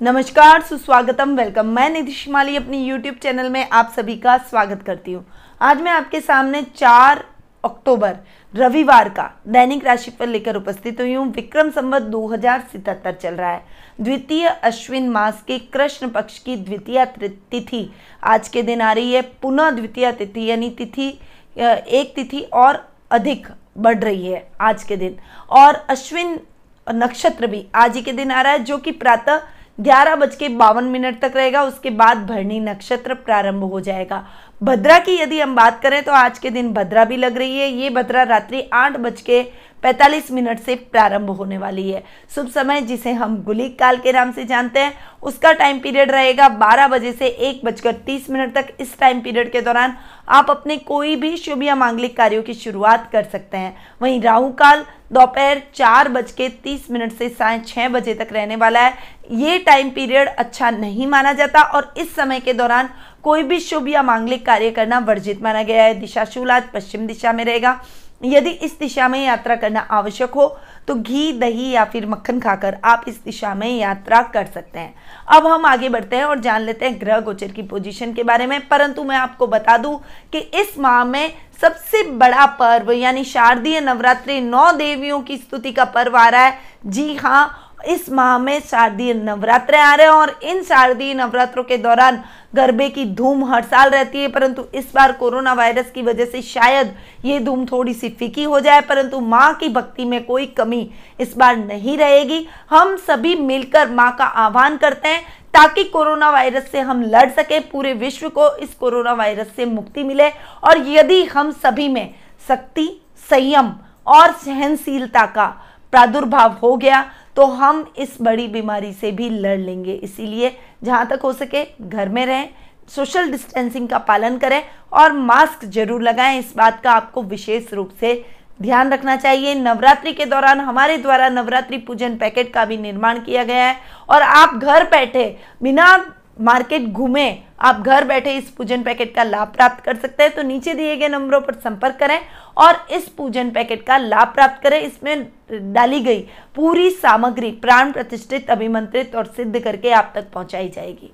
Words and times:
नमस्कार, 0.00 0.62
सुस्वागतम 0.62 1.34
वेलकम 1.36 1.66
मैं 1.66 1.88
निधिश 1.90 2.26
माली 2.28 2.56
अपनी 2.56 2.82
यूट्यूब 2.84 3.14
चैनल 3.14 3.48
में 3.50 3.68
आप 3.68 3.92
सभी 3.96 4.16
का 4.16 4.36
स्वागत 4.40 4.82
करती 4.82 5.12
हूँ। 5.12 5.24
आज 5.60 5.80
मैं 5.80 5.92
आपके 5.92 6.20
सामने 6.20 6.62
4 6.62 7.22
अक्टूबर, 7.64 8.16
रविवार 8.54 9.08
का 9.08 9.30
दैनिक 9.48 9.84
राशिफल 9.86 10.28
लेकर 10.28 10.56
उपस्थित 10.56 11.00
हुई 11.00 11.14
हूँ। 11.14 11.26
विक्रम 11.32 11.70
संवत 11.70 12.02
दो 12.04 12.36
चल 12.36 13.34
रहा 13.34 13.50
है। 13.50 13.62
द्वितीय 14.00 14.48
अश्विन 14.48 15.08
मास 15.08 15.42
के 15.46 15.58
कृष्ण 15.58 16.08
पक्ष 16.08 16.38
की 16.38 16.56
द्वितीय 16.56 17.04
तिथि 17.16 17.88
आज 18.24 18.48
के 18.48 18.62
दिन 18.62 18.80
आ 18.80 18.92
रही 18.92 19.12
है। 19.12 19.22
पुनः 19.42 19.70
द्वितीय 19.70 20.12
तिथि, 20.12 20.50
यानी 20.50 20.70
तिथि 20.70 21.08
एक 21.56 22.12
तिथि 22.16 22.40
और 22.42 22.84
अधिक 23.10 23.48
बढ़ 23.78 23.98
रही 23.98 24.26
है 24.26 24.46
आज 24.60 24.82
के 24.82 24.96
दिन। 24.96 25.16
और 25.50 25.84
अश्विन 25.90 26.38
नक्षत्र 26.86 27.46
भी 27.46 27.66
आज 27.74 27.96
ही 27.96 28.02
के 28.02 28.12
दिन 28.12 28.30
आ 28.30 28.40
रहा 28.42 28.52
है, 28.52 28.58
जो 28.60 28.78
कि 28.78 28.90
प्रातः 28.92 29.40
ग्यारह 29.78 30.16
बज 30.16 30.34
के 30.36 30.48
बावन 30.50 30.84
मिनट 30.84 31.20
तक 31.20 31.32
रहेगा, 31.36 31.62
उसके 31.62 31.90
बाद 31.90 32.26
भरणी 32.26 32.58
नक्षत्र 32.60 33.14
प्रारंभ 33.16 33.64
हो 33.64 33.80
जाएगा। 33.80 34.24
भद्रा 34.60 34.98
की 34.98 35.16
यदि 35.16 35.40
हम 35.40 35.54
बात 35.54 35.80
करें 35.82 36.02
तो 36.02 36.12
आज 36.12 36.38
के 36.38 36.50
दिन 36.50 36.72
भद्रा 36.72 37.04
भी 37.04 37.16
लग 37.16 37.36
रही 37.36 37.58
है। 37.58 37.68
ये 37.70 37.90
भद्रा 37.90 38.22
रात्रि 38.24 38.62
आठ 38.72 38.96
बज 38.96 39.20
के 39.20 39.42
पैंतालीस 39.84 40.30
मिनट 40.30 40.60
से 40.60 40.74
प्रारंभ 40.92 41.30
होने 41.30 41.56
वाली 41.58 41.90
है। 41.90 42.02
शुभ 42.34 42.48
समय, 42.48 42.80
जिसे 42.80 43.12
हम 43.12 43.36
गुलिक 43.42 43.78
काल 43.78 43.96
के 43.96 44.12
नाम 44.12 44.30
से 44.32 44.44
जानते 44.44 44.80
हैं। 44.80 44.92
उसका 45.22 45.52
टाइम 45.52 45.78
पीरियड 45.78 46.10
रहेगा 46.10 46.48
12 46.48 46.88
बजे 46.88 47.12
से 47.12 47.26
एक 47.26 47.60
बजकर 47.64 47.92
तीस 48.06 48.30
मिनट 48.30 48.54
तक। 48.54 48.72
इस 48.80 48.98
टाइम 48.98 49.20
पीरियड 49.20 49.50
के 49.52 49.60
दौरान 49.60 49.96
आप 50.28 50.50
अपने 50.50 50.76
कोई 50.76 51.16
भी 51.16 51.36
शुभ 51.36 51.62
या 51.62 51.74
मांगलिक 51.74 52.16
कार्यों 52.16 52.42
की 52.42 52.54
शुरुआत 52.54 53.08
कर 53.12 53.24
सकते 53.24 53.56
हैं। 53.56 53.76
वहीं 54.02 54.20
राहु 54.20 54.50
काल 54.52 54.84
दोपहर 55.12 55.62
चार 55.74 56.08
बज 56.08 56.30
के 56.32 56.48
तीस 56.64 56.90
मिनट 56.90 57.12
से 57.12 57.28
साय 57.28 57.58
छः 57.58 57.88
बजे 57.88 58.14
तक 58.14 58.28
रहने 58.32 58.56
वाला 58.56 58.80
है। 58.80 58.94
ये 59.30 59.58
टाइम 59.58 59.90
पीरियड 59.90 60.28
अच्छा 60.28 60.70
नहीं 60.70 61.06
माना 61.06 61.32
जाता 61.32 61.62
और 61.62 61.92
इस 61.96 62.14
समय 62.16 62.40
के 62.40 62.52
दौरान 62.52 62.88
कोई 63.22 63.42
भी 63.42 63.58
शुभ 63.60 63.88
या 63.88 64.02
मांगलिक 64.02 64.44
कार्य 64.46 64.70
करना 64.70 64.98
वर्जित 64.98 65.42
माना 65.42 65.62
गया 65.62 65.84
है। 65.84 65.94
दिशाशूल 65.94 66.50
आज 66.50 66.70
पश्चिम 66.74 67.06
दिशा 67.06 67.32
में 67.32 67.44
रहेगा। 67.44 67.80
यदि 68.24 68.50
इस 68.50 68.78
दिशा 68.78 69.08
में 69.08 69.24
यात्रा 69.24 69.56
करना 69.56 69.80
आवश्यक 69.80 70.30
हो 70.30 70.46
तो 70.88 70.94
घी, 70.94 71.32
दही 71.32 71.70
या 71.70 71.84
फिर 71.84 72.06
मक्खन 72.06 72.40
खाकर 72.40 72.76
आप 72.84 73.04
इस 73.08 73.22
दिशा 73.24 73.54
में 73.54 73.68
यात्रा 73.68 74.20
कर 74.24 74.46
सकते 74.46 74.78
हैं। 74.78 74.94
अब 75.28 75.46
हम 75.46 75.64
आगे 75.66 75.88
बढ़ते 75.88 76.16
हैं 76.16 76.24
और 76.24 76.40
जान 76.40 76.62
लेते 76.62 76.86
हैं 76.86 77.00
ग्रह 77.00 77.20
गोचर 77.20 77.50
की 77.50 77.62
पोजीशन 77.62 78.12
के 78.12 78.22
बारे 78.22 78.46
में। 78.46 78.60
परंतु 78.68 79.04
मैं 79.04 79.16
आपको 79.16 79.46
बता 79.46 79.76
दूँ 79.78 79.98
कि 80.32 80.38
इस 80.38 80.78
माह 80.78 81.04
में 81.04 81.32
सबसे 81.60 82.02
बड़ा 82.10 82.46
पर्व, 82.46 82.92
यानी 82.92 83.24
शारदीय 83.24 83.80
नवरात्रि, 83.80 84.40
नौ 84.40 84.70
देवियों 84.72 85.20
की 85.20 85.36
स्तुति 85.36 85.72
का 85.72 85.84
पर्व 85.84 86.16
आ 86.16 86.28
रहा 86.28 86.44
है। 86.44 86.58
जी 86.86 87.14
हाँ 87.14 87.63
इस 87.86 88.08
माह 88.10 88.36
में 88.38 88.60
शारदीय 88.60 89.12
नवरात्र 89.14 89.74
आ 89.74 89.94
रहे 89.94 90.06
हैं 90.06 90.12
और 90.12 90.38
इन 90.42 90.62
शारदीय 90.62 91.14
नवरात्रों 91.14 91.64
के 91.64 91.76
दौरान 91.78 92.22
गरबे 92.54 92.88
की 92.88 93.04
धूम 93.06 93.44
हर 93.44 93.62
साल 93.64 93.90
रहती 93.90 94.20
है, 94.20 94.28
परंतु 94.28 94.64
इस 94.74 94.92
बार 94.94 95.12
कोरोना 95.12 95.52
वायरस 95.52 95.90
की 95.90 96.02
वजह 96.02 96.24
से 96.24 96.42
शायद 96.42 96.94
ये 97.24 97.38
धूम 97.40 97.64
थोड़ी 97.66 97.94
सी 97.94 98.08
फीकी 98.10 98.42
हो 98.44 98.60
जाए, 98.60 98.80
परंतु 98.80 99.20
माँ 99.20 99.54
की 99.54 99.68
भक्ति 99.68 100.04
में 100.04 100.24
कोई 100.24 100.46
कमी 100.48 100.90
इस 101.20 101.36
बार 101.36 101.56
नहीं 101.56 101.96
रहेगी। 101.98 102.46
हम 102.70 102.96
सभी 102.98 103.34
मिलकर 103.36 103.90
माँ 103.90 104.14
का 104.16 104.24
आह्वान 104.24 104.76
करते 104.76 105.08
हैं 105.08 105.22
ताकि 105.54 105.84
कोरोना 105.84 106.30
वायरस 106.30 106.70
से 106.70 106.80
हम 106.80 107.02
लड़ 107.04 107.28
सके, 107.30 107.58
पूरे 107.60 107.92
विश्व 107.94 108.28
को 108.28 108.54
इस 108.56 108.74
कोरोना 108.74 109.12
वायरस 109.12 109.52
से 109.56 109.64
मुक्ति 109.66 110.02
मिले। 110.04 110.28
और 110.28 110.86
यदि 110.88 111.22
हम 111.26 111.50
सभी 111.54 111.88
में 111.88 112.14
शक्ति, 112.48 112.88
संयम 113.30 113.72
और 114.06 114.32
सहनशीलता 114.34 115.26
का 115.26 115.46
प्रादुर्भाव 115.92 116.56
हो 116.62 116.76
गया 116.76 117.04
तो 117.36 117.44
हम 117.44 117.86
इस 117.98 118.16
बड़ी 118.22 118.46
बीमारी 118.48 118.92
से 118.92 119.10
भी 119.12 119.28
लड़ 119.30 119.58
लेंगे। 119.58 119.92
इसीलिए 119.94 120.56
जहाँ 120.84 121.06
तक 121.08 121.20
हो 121.24 121.32
सके 121.32 121.64
घर 121.80 122.08
में 122.08 122.24
रहें 122.26 122.48
सोशल 122.88 123.30
डिस्टेंसिंग 123.30 123.88
का 123.88 123.98
पालन 124.00 124.36
करें 124.38 124.62
और 124.92 125.12
मास्क 125.12 125.64
ज़रूर 125.66 126.02
लगाएँ। 126.02 126.38
इस 126.38 126.52
बात 126.56 126.80
का 126.82 126.92
आपको 126.92 127.22
विशेष 127.24 127.72
रूप 127.74 127.90
से 128.00 128.24
ध्यान 128.62 128.92
रखना 128.92 129.16
चाहिए। 129.16 129.54
नवरात्रि 129.54 130.12
के 130.12 130.24
दौरान 130.26 130.60
हमारे 130.60 130.96
द्वारा 130.98 131.28
नवरात्रि 131.28 131.78
पूजन 131.78 132.16
पैकेट 132.16 132.52
का 132.54 132.64
भी 132.64 132.76
निर्माण 132.78 133.20
किया 133.20 133.44
गया 133.44 133.64
है 133.64 133.76
और 134.08 134.22
आप 134.22 134.54
घर 134.54 134.88
बैठे 134.90 135.24
बिना 135.62 135.96
मार्केट 136.36 136.82
घूमे, 136.82 137.30
आप 137.60 137.80
घर 137.80 138.04
बैठे 138.04 138.32
इस 138.36 138.50
पूजन 138.50 138.82
पैकेट 138.82 139.14
का 139.14 139.24
लाभ 139.24 139.48
प्राप्त 139.48 139.84
कर 139.84 139.96
सकते 139.96 140.22
हैं 140.22 140.34
तो 140.34 140.42
नीचे 140.42 140.74
दिए 140.74 140.96
गए 140.96 141.08
नंबरों 141.08 141.40
पर 141.40 141.54
संपर्क 141.54 141.96
करें 141.96 142.18
और 142.56 142.86
इस 142.92 143.08
पूजन 143.08 143.50
पैकेट 143.50 143.82
का 143.86 143.96
लाभ 143.98 144.32
प्राप्त 144.34 144.62
करें। 144.62 144.80
इसमें 144.80 145.26
डाली 145.72 146.00
गई 146.00 146.20
पूरी 146.56 146.90
सामग्री 146.90 147.50
प्राण 147.52 147.92
प्रतिष्ठित, 147.92 148.50
अभिमंत्रित 148.50 149.14
और 149.16 149.26
सिद्ध 149.26 149.58
करके 149.58 149.90
आप 149.92 150.12
तक 150.14 150.30
पहुंचाई 150.32 150.68
जाएगी। 150.68 151.12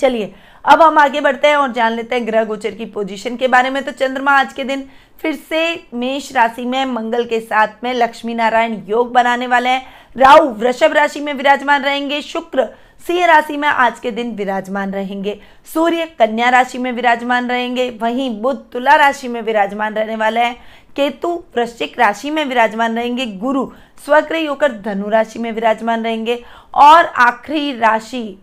चलिए, 0.00 0.32
अब 0.64 0.82
हम 0.82 0.98
आगे 0.98 1.20
बढ़ते 1.20 1.48
हैं 1.48 1.56
और 1.56 1.72
जान 1.72 1.92
लेते 1.92 2.14
हैं 2.14 2.26
ग्रह 2.26 2.44
गोचर 2.44 2.70
की 2.70 2.84
पोजीशन 2.86 3.36
के 3.36 3.48
बारे 3.48 3.70
में। 3.70 3.82
तो 3.84 3.92
चंद्रमा 3.92 4.32
आज 4.32 4.52
के 4.52 4.64
दिन 4.64 4.84
फिर 5.20 5.34
से 5.48 5.82
मेष 5.94 6.32
राशि 6.32 6.64
में, 6.64 6.84
मंगल 6.86 7.24
के 7.24 7.40
साथ 7.40 7.82
में, 7.84 7.92
लक्ष्मी 7.94 8.34
नारायण 8.34 8.80
योग 8.88 9.12
बनाने 9.12 9.46
वाले 9.46 9.68
हैं। 9.68 9.86
राहु, 10.16 10.48
वृषभ 10.50 10.92
राशि 10.92 11.20
में 11.20 11.32
विराजमान 11.34 11.82
रहेंगे, 11.82 12.20
शुक्र 12.22 12.68
सिंह 13.06 13.24
राशि 13.26 13.56
में 13.56 13.68
आज 13.68 13.98
के 14.00 14.10
दिन 14.10 14.32
विराजमान 14.32 14.92
रहेंगे। 14.92 15.40
सूर्य 15.74 16.06
कन्या 16.18 16.48
राशि 16.48 16.78
में 16.78 16.90
विराजमान 16.92 17.48
रहेंगे। 17.48 17.88
वहीं 17.90 18.30
बुध 18.40 18.70
तुला 18.70 18.94
राशि 18.94 19.28
में 19.28 19.40
विराजमान 19.42 19.94
रहने 19.94 20.16
वाले 20.16 20.40
हैं। 20.40 20.56
केतु 20.96 21.28
वृश्चिक 21.56 21.98
राशि 21.98 22.30
में 22.30 22.44
विराजमान 22.44 22.96
रहेंगे। 22.96 23.26
गुरु 23.26 23.66
स्वग्रही 24.04 24.46
होकर 24.46 24.72
धनु 24.72 25.08
राशि 25.08 25.38
में 25.38 25.50
विराजमान 25.52 26.04
रहेंगे। 26.04 26.44
और 26.74 27.06
आखिरी 27.06 27.72
राशि, 27.78 28.38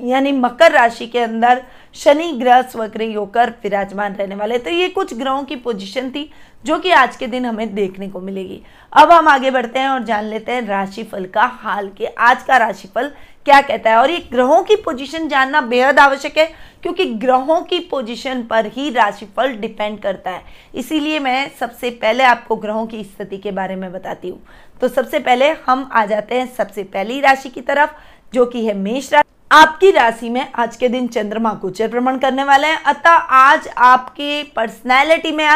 यानी 0.00 0.32
मकर 0.32 0.72
राशि 0.72 1.06
के 1.06 1.18
अंदर 1.18 1.62
शनि 1.96 2.30
ग्रह 2.32 2.60
स्वग्रही 2.62 3.12
होकर 3.12 3.50
विराजमान 3.62 4.14
रहने 4.14 4.34
वाले। 4.34 4.58
तो 4.58 4.70
ये 4.70 4.88
कुछ 4.88 5.14
ग्रहों 5.14 5.42
की 5.44 5.56
पोजीशन 5.56 6.10
थी 6.10 6.30
जो 6.64 6.78
कि 6.78 6.90
आज 6.92 7.16
के 7.16 7.26
दिन 7.26 7.46
हमें 7.46 7.74
देखने 7.74 8.08
को 8.08 8.20
मिलेगी। 8.20 8.60
अब 8.92 9.10
हम 9.12 9.28
आगे 9.28 9.50
बढ़ते 9.50 9.78
हैं 9.78 9.88
और 9.88 10.04
जान 10.04 10.24
लेते 10.24 10.52
हैं 10.52 10.66
राशिफल 10.66 11.24
का 11.26 11.44
हाल 11.54 11.88
के, 11.88 12.06
आज 12.06 12.42
का 12.42 12.56
राशिफल 12.56 13.10
क्या 13.46 13.60
कहता 13.60 13.90
है। 13.90 13.96
और 13.96 14.10
ये 14.10 14.18
ग्रहों 14.32 14.62
की 14.62 14.76
पोजीशन 14.76 15.28
जानना 15.28 15.60
बेहद 15.62 15.98
आवश्यक 15.98 16.38
है, 16.38 16.46
क्योंकि 16.82 17.04
ग्रहों 17.16 17.60
की 17.62 17.78
पोजीशन 17.90 18.42
पर 18.42 18.66
ही 18.66 18.88
राशिफल 18.90 19.52
डिपेंड 19.56 19.98
करता 20.00 20.30
है। 20.30 20.42
इसीलिए 20.74 21.18
मैं 21.18 21.50
सबसे 21.60 21.90
पहले 21.92 22.24
आपको 22.24 22.56
ग्रहों 22.56 22.86
की 22.86 23.04
स्थिति 23.04 23.38
के 23.38 23.50
बारे 23.52 23.76
में 23.76 23.90
बताती 23.92 24.28
हूँ। 24.28 24.42
तो 24.80 24.88
सबसे 24.88 25.18
पहले 25.20 25.50
हम 25.66 25.88
आ 25.92 26.04
जाते 26.06 26.34
हैं 26.34 26.54
सबसे 26.56 26.82
पहली 26.84 27.20
राशि 27.20 27.48
की 27.48 27.60
तरफ़, 27.62 27.90
जो 28.32 28.46
कि 28.46 28.66
है 28.66 28.74
मेष 28.74 29.12
राशि 29.12 29.35
आपकी 29.50 29.90
राशि 29.90 30.28
में 30.28 30.52
आज 30.52 30.76
के 30.76 30.88
दिन 30.88 31.06
चंद्रमा 31.06 31.52
गोचर 31.52 31.88
भ्रमण 31.88 32.16
करने 32.18 32.44
वाले 32.44 32.66
हैं। 32.66 32.82
अतः 32.82 33.10
आज 33.10 33.68
आपकी 33.68 34.42
पर्सनैलिटी 34.56 35.30
में 35.32 35.48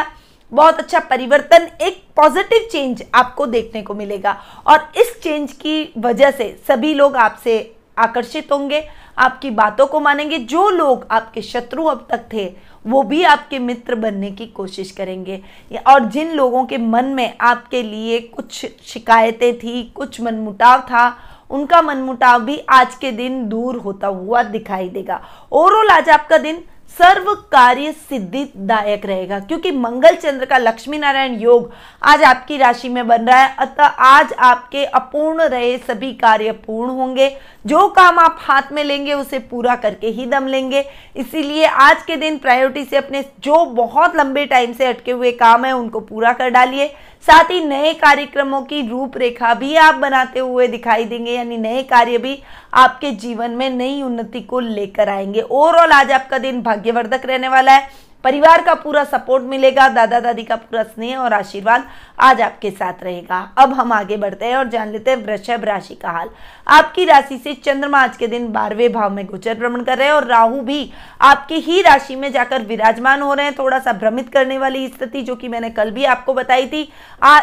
बहुत 0.52 0.78
अच्छा 0.78 0.98
परिवर्तन, 1.00 1.66
एक 1.82 2.02
पॉजिटिव 2.16 2.68
चेंज 2.72 3.02
आपको 3.14 3.46
देखने 3.46 3.82
को 3.82 3.94
मिलेगा। 3.94 4.36
और 4.66 4.88
इस 4.96 5.12
चेंज 5.22 5.52
की 5.52 5.92
वजह 5.98 6.30
से 6.30 6.48
सभी 6.68 6.94
लोग 6.94 7.16
आपसे 7.16 7.74
आकर्षित 7.98 8.52
होंगे, 8.52 8.86
आपकी 9.18 9.50
बातों 9.50 9.86
को 9.86 10.00
मानेंगे। 10.00 10.38
जो 10.38 10.68
लोग 10.70 11.06
आपके 11.10 11.42
शत्रु 11.42 11.84
अब 11.84 12.06
तक 12.10 12.24
थे, 12.32 12.44
वो 12.86 13.02
भी 13.02 13.22
आपके 13.22 13.58
मित्र 13.58 13.94
बनने 13.94 14.30
की 14.30 14.46
कोशिश 14.46 14.90
करेंगे। 14.90 15.42
और 15.86 16.04
जिन 16.04 16.32
लोगों 16.32 16.64
के 16.64 16.78
मन 16.78 17.04
में 17.04 17.36
आपके 17.40 17.82
लिए 17.82 18.20
कुछ 18.20 18.66
शिकायतें 18.84 19.58
थी, 19.58 19.82
कुछ 19.82 20.20
मनमुटाव 20.20 20.80
था 20.80 21.08
उनका 21.50 21.82
मनमुटाव 21.82 22.42
भी 22.42 22.58
आज 22.70 22.94
के 22.94 23.12
दिन 23.12 23.46
दूर 23.48 23.76
होता 23.76 24.06
हुआ 24.08 24.42
दिखाई 24.42 24.88
देगा। 24.88 25.20
ओवरऑल 25.52 25.88
आज 25.90 26.08
आपका 26.08 26.38
दिन 26.38 26.62
सर्व 26.98 27.32
कार्य 27.52 27.90
सिद्धिदायक 27.92 29.04
रहेगा, 29.06 29.38
क्योंकि 29.40 29.70
मंगल, 29.72 30.14
चंद्र 30.14 30.46
का 30.46 30.56
लक्ष्मी 30.58 30.98
नारायण 30.98 31.34
योग 31.34 31.70
आज 32.02 32.22
आपकी 32.22 32.56
राशि 32.56 32.88
में 32.88 33.06
बन 33.08 33.26
रहा 33.26 33.38
है। 33.38 33.54
अतः 33.58 33.84
आज 33.84 34.32
आपके 34.32 34.84
अपूर्ण 34.84 35.42
रहे 35.42 35.76
सभी 35.78 36.12
कार्य 36.12 36.52
पूर्ण 36.52 36.90
होंगे। 36.90 37.28
जो 37.66 37.86
काम 37.88 38.18
आप 38.18 38.38
हाथ 38.40 38.72
में 38.72 38.82
लेंगे, 38.84 39.12
उसे 39.12 39.38
पूरा 39.40 39.76
करके 39.76 40.06
ही 40.06 40.26
दम 40.26 40.46
लेंगे। 40.46 40.84
इसीलिए 41.16 41.64
आज 41.64 42.02
के 42.02 42.16
दिन 42.16 42.38
प्रायोरिटी 42.38 42.84
से 42.84 42.96
अपने 42.96 43.24
जो 43.40 43.64
बहुत 43.66 44.16
लंबे 44.16 44.44
टाइम 44.46 44.72
से 44.72 44.86
अटके 44.86 45.12
हुए 45.12 45.32
काम 45.32 45.64
है, 45.64 45.72
उनको 45.72 46.00
पूरा 46.00 46.32
कर 46.32 46.50
डालिए। 46.50 46.92
साथ 47.24 47.50
ही 47.50 47.64
नए 47.64 47.92
कार्यक्रमों 47.94 48.60
की 48.62 48.80
रूपरेखा 48.88 49.52
भी 49.54 49.74
आप 49.76 49.94
बनाते 49.94 50.40
हुए 50.40 50.66
दिखाई 50.68 51.04
देंगे, 51.04 51.32
यानी 51.32 51.56
नए 51.56 51.82
कार्य 51.82 52.18
भी 52.18 52.38
आपके 52.74 53.10
जीवन 53.12 53.50
में 53.50 53.68
नई 53.70 54.00
उन्नति 54.02 54.40
को 54.40 54.60
लेकर 54.60 55.08
आएँगे। 55.08 55.40
ओवरऑल 55.40 55.92
आज 55.92 56.12
आपका 56.12 56.38
दिन 56.38 56.62
भाग्यवर्धक 56.62 57.26
रहने 57.26 57.48
वाला 57.48 57.72
है। 57.72 57.88
परिवार 58.24 58.62
का 58.62 58.74
पूरा 58.74 59.02
सपोर्ट 59.04 59.44
मिलेगा 59.44 59.88
दादा 59.88 60.20
दादी 60.20 60.42
का 60.42 60.56
पूरा 60.56 60.82
स्नेह 60.82 61.18
और 61.18 61.32
आशीर्वाद 61.32 61.84
आज 62.18 62.40
आपके 62.40 62.70
साथ 62.70 63.02
रहेगा। 63.02 63.38
अब 63.58 63.72
हम 63.72 63.92
आगे 63.92 64.16
बढ़ते 64.16 64.46
हैं 64.46 64.56
और 64.56 64.68
जान 64.68 64.90
लेते 64.92 65.10
हैं 65.10 65.18
वृषभ 65.18 65.64
राशि 65.64 65.94
का 65.94 66.10
हाल। 66.10 66.30
आपकी 66.66 67.04
राशि 67.04 67.38
से 67.38 67.54
चंद्रमा 67.54 68.00
आज 68.00 68.16
के 68.16 68.26
दिन 68.26 68.50
बारहवें 68.52 68.92
भाव 68.92 69.10
में 69.10 69.24
गोचर 69.26 69.54
भ्रमण 69.54 69.82
कर 69.82 69.98
रहे 69.98 70.08
हैं 70.08 70.14
और 70.14 70.26
राहु 70.26 70.60
भी 70.60 70.92
आपकी 71.20 71.60
ही 71.60 71.80
राशि 71.82 72.16
में 72.16 72.30
जाकर 72.32 72.62
विराजमान 72.62 73.22
हो 73.22 73.32
रहे 73.34 73.46
हैं। 73.46 73.54
थोड़ा 73.58 73.78
सा 73.78 73.92
भ्रमित 73.94 74.32
करने 74.32 74.58
वाली 74.58 74.86
स्थिति 74.88 75.22
जो 75.22 75.36
कि 75.36 75.48
मैंने 75.48 75.70
कल 75.70 75.90
भी 75.90 76.04
आपको 76.06 76.34
बताई 76.34 76.66
थी। 76.66 76.82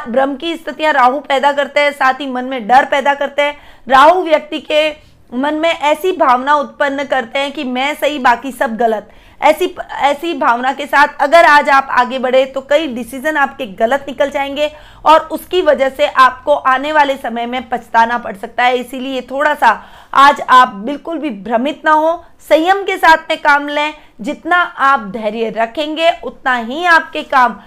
भ्रम 0.09 0.35
की 0.35 0.55
स्थितियाँ 0.55 0.93
राहु 0.93 1.19
पैदा 1.19 1.51
करते 1.53 1.79
हैं, 1.79 1.91
साथ 1.91 2.13
ही 2.13 2.27
मन 2.27 2.45
में 2.45 2.67
डर 2.67 2.85
पैदा 2.85 3.13
करते 3.15 3.41
हैं। 3.41 3.57
राहु 3.87 4.23
व्यक्ति 4.23 4.59
के 4.61 4.89
मन 5.33 5.53
में 5.53 5.69
ऐसी 5.69 6.11
भावना 6.11 6.53
उत्पन्न 6.55 7.03
करते 7.03 7.39
हैं 7.39 7.51
कि 7.51 7.63
मैं 7.63 7.93
सही, 7.95 8.19
बाकी 8.19 8.51
सब 8.51 8.75
गलत। 8.77 9.09
ऐसी 9.41 9.65
ऐसी 9.91 10.33
भावना 10.33 10.71
के 10.73 10.85
साथ 10.85 11.07
अगर 11.21 11.45
आज 11.45 11.69
आप 11.69 11.87
आगे 11.91 12.19
बढ़े 12.19 12.45
तो 12.45 12.61
कई 12.61 12.87
डिसीज़न 12.87 13.37
आपके 13.37 13.65
गलत 13.79 14.05
निकल 14.07 14.29
जाएँगे 14.29 14.71
और 15.05 15.19
उसकी 15.31 15.61
वजह 15.61 15.89
से 15.89 16.07
आपको 16.07 16.53
आने 16.53 16.91
वाले 16.91 17.17
समय 17.17 17.45
में 17.45 17.69
पछताना 17.69 18.17
पड़ 18.17 18.35
सकता 18.35 18.63
है। 18.63 18.77
इसीलिए 18.77 19.21
थोड़ा 19.21 19.53
सा 19.53 19.69
आज 20.13 20.41
आप 20.41 20.73
बिल्कुल 20.75 21.17
भी 21.17 21.29
भ्रमित 21.29 21.81
ना 21.85 21.91
हो। 21.91 22.23
संयम 22.49 22.83
के 22.83 22.97
साथ 22.97 23.29
में 23.29 23.41
काम 23.41 23.67
लें। 23.67 23.93
जितना 24.21 24.57
आप 24.57 24.99
धैर्य 25.07 25.49
रखेंगे, 25.49 26.11
उतना 26.23 26.55
ही 26.55 26.85
आपके 26.85 27.23
काम 27.23 27.59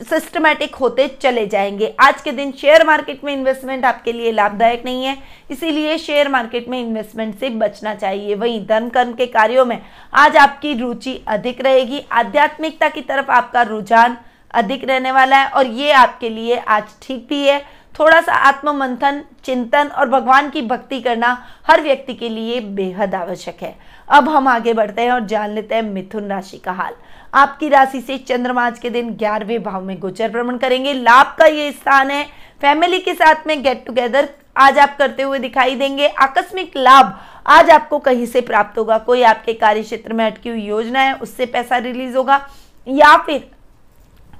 सिस्टमेटिक 0.00 0.74
होते 0.74 1.06
चले 1.22 1.46
जाएँगे। 1.46 1.94
आज 2.00 2.20
के 2.20 2.32
दिन 2.32 2.50
शेयर 2.52 2.84
मार्केट 2.86 3.22
में 3.24 3.32
इन्वेस्टमेंट 3.32 3.84
आपके 3.84 4.12
लिए 4.12 4.32
लाभदायक 4.32 4.82
नहीं 4.84 5.04
है, 5.04 5.16
इसीलिए 5.50 5.98
शेयर 5.98 6.28
मार्केट 6.28 6.68
में 6.68 6.78
इन्वेस्टमेंट 6.80 7.38
से 7.40 7.50
बचना 7.50 7.94
चाहिए। 7.94 8.34
वहीं 8.34 8.64
धन 8.66 8.88
कर्म 8.88 9.12
के 9.12 9.26
कार्यों 9.26 9.64
में 9.64 9.80
आज 10.14 10.36
आपकी 10.36 10.74
रुचि 10.74 11.20
अधिक 11.28 11.60
रहेगी। 11.60 12.04
आध्यात्मिकता 12.12 12.88
की 12.88 13.00
तरफ़ 13.00 13.30
आपका 13.30 13.62
रुझान 13.62 14.16
अधिक 14.54 14.84
रहने 14.84 15.12
वाला 15.12 15.36
है 15.36 15.48
और 15.48 15.66
ये 15.66 15.92
आपके 15.92 16.28
लिए 16.28 16.56
आज 16.58 16.94
ठीक 17.02 17.26
भी 17.28 17.46
है। 17.46 17.62
थोड़ा 17.94 18.20
सा 18.20 18.32
आत्म 18.32 18.76
मंथन 18.76 19.22
चिंतन 19.44 19.88
और 19.88 20.08
भगवान 20.08 20.48
की 20.50 20.62
भक्ति 20.62 21.00
करना 21.00 21.36
हर 21.66 21.80
व्यक्ति 21.82 22.14
के 22.14 22.28
लिए 22.28 22.60
बेहद 22.60 23.14
आवश्यक 23.14 23.62
है। 23.62 23.76
अब 24.08 24.28
हम 24.28 24.48
आगे 24.48 24.72
बढ़ते 24.72 25.02
हैं 25.02 25.10
और 25.12 25.26
जान 25.26 25.50
लेते 25.50 25.74
हैं 25.74 25.82
मिथुन 25.82 26.28
राशि 26.28 26.58
का 26.58 26.72
हाल। 26.72 26.94
आपकी 27.34 27.68
राशि 27.68 28.00
से 28.00 28.16
चंद्रमा 28.18 28.66
आज 28.66 28.78
के 28.78 28.90
दिन 28.90 29.08
ग्यारहवें 29.10 29.62
भाव 29.62 29.84
में 29.84 29.98
गोचर 30.00 30.28
भ्रमण 30.30 30.56
करेंगे। 30.56 30.92
लाभ 30.92 31.34
का 31.38 31.46
ये 31.46 31.70
स्थान 31.72 32.10
है। 32.10 32.24
फैमिली 32.60 32.98
के 32.98 33.14
साथ 33.14 33.46
में 33.46 33.62
गेट 33.62 33.84
टुगेदर 33.86 34.28
आज 34.56 34.78
आप 34.78 34.96
करते 34.98 35.22
हुए 35.22 35.38
दिखाई 35.38 35.74
देंगे। 35.74 36.08
आकस्मिक 36.08 36.76
लाभ 36.76 37.12
आज 37.46 37.70
आपको 37.70 37.98
कहीं 37.98 38.26
से 38.26 38.40
प्राप्त 38.40 38.78
होगा। 38.78 38.98
कोई 38.98 39.22
आपके 39.22 39.52
कार्य 39.54 39.82
क्षेत्र 39.82 40.12
में 40.12 40.24
अटकी 40.26 40.48
हुई 40.48 40.62
योजना 40.62 41.00
है, 41.00 41.14
उससे 41.14 41.46
पैसा 41.46 41.76
रिलीज़ 41.76 42.16
होगा। 42.16 42.40
या 42.86 43.16
फिर 43.16 43.48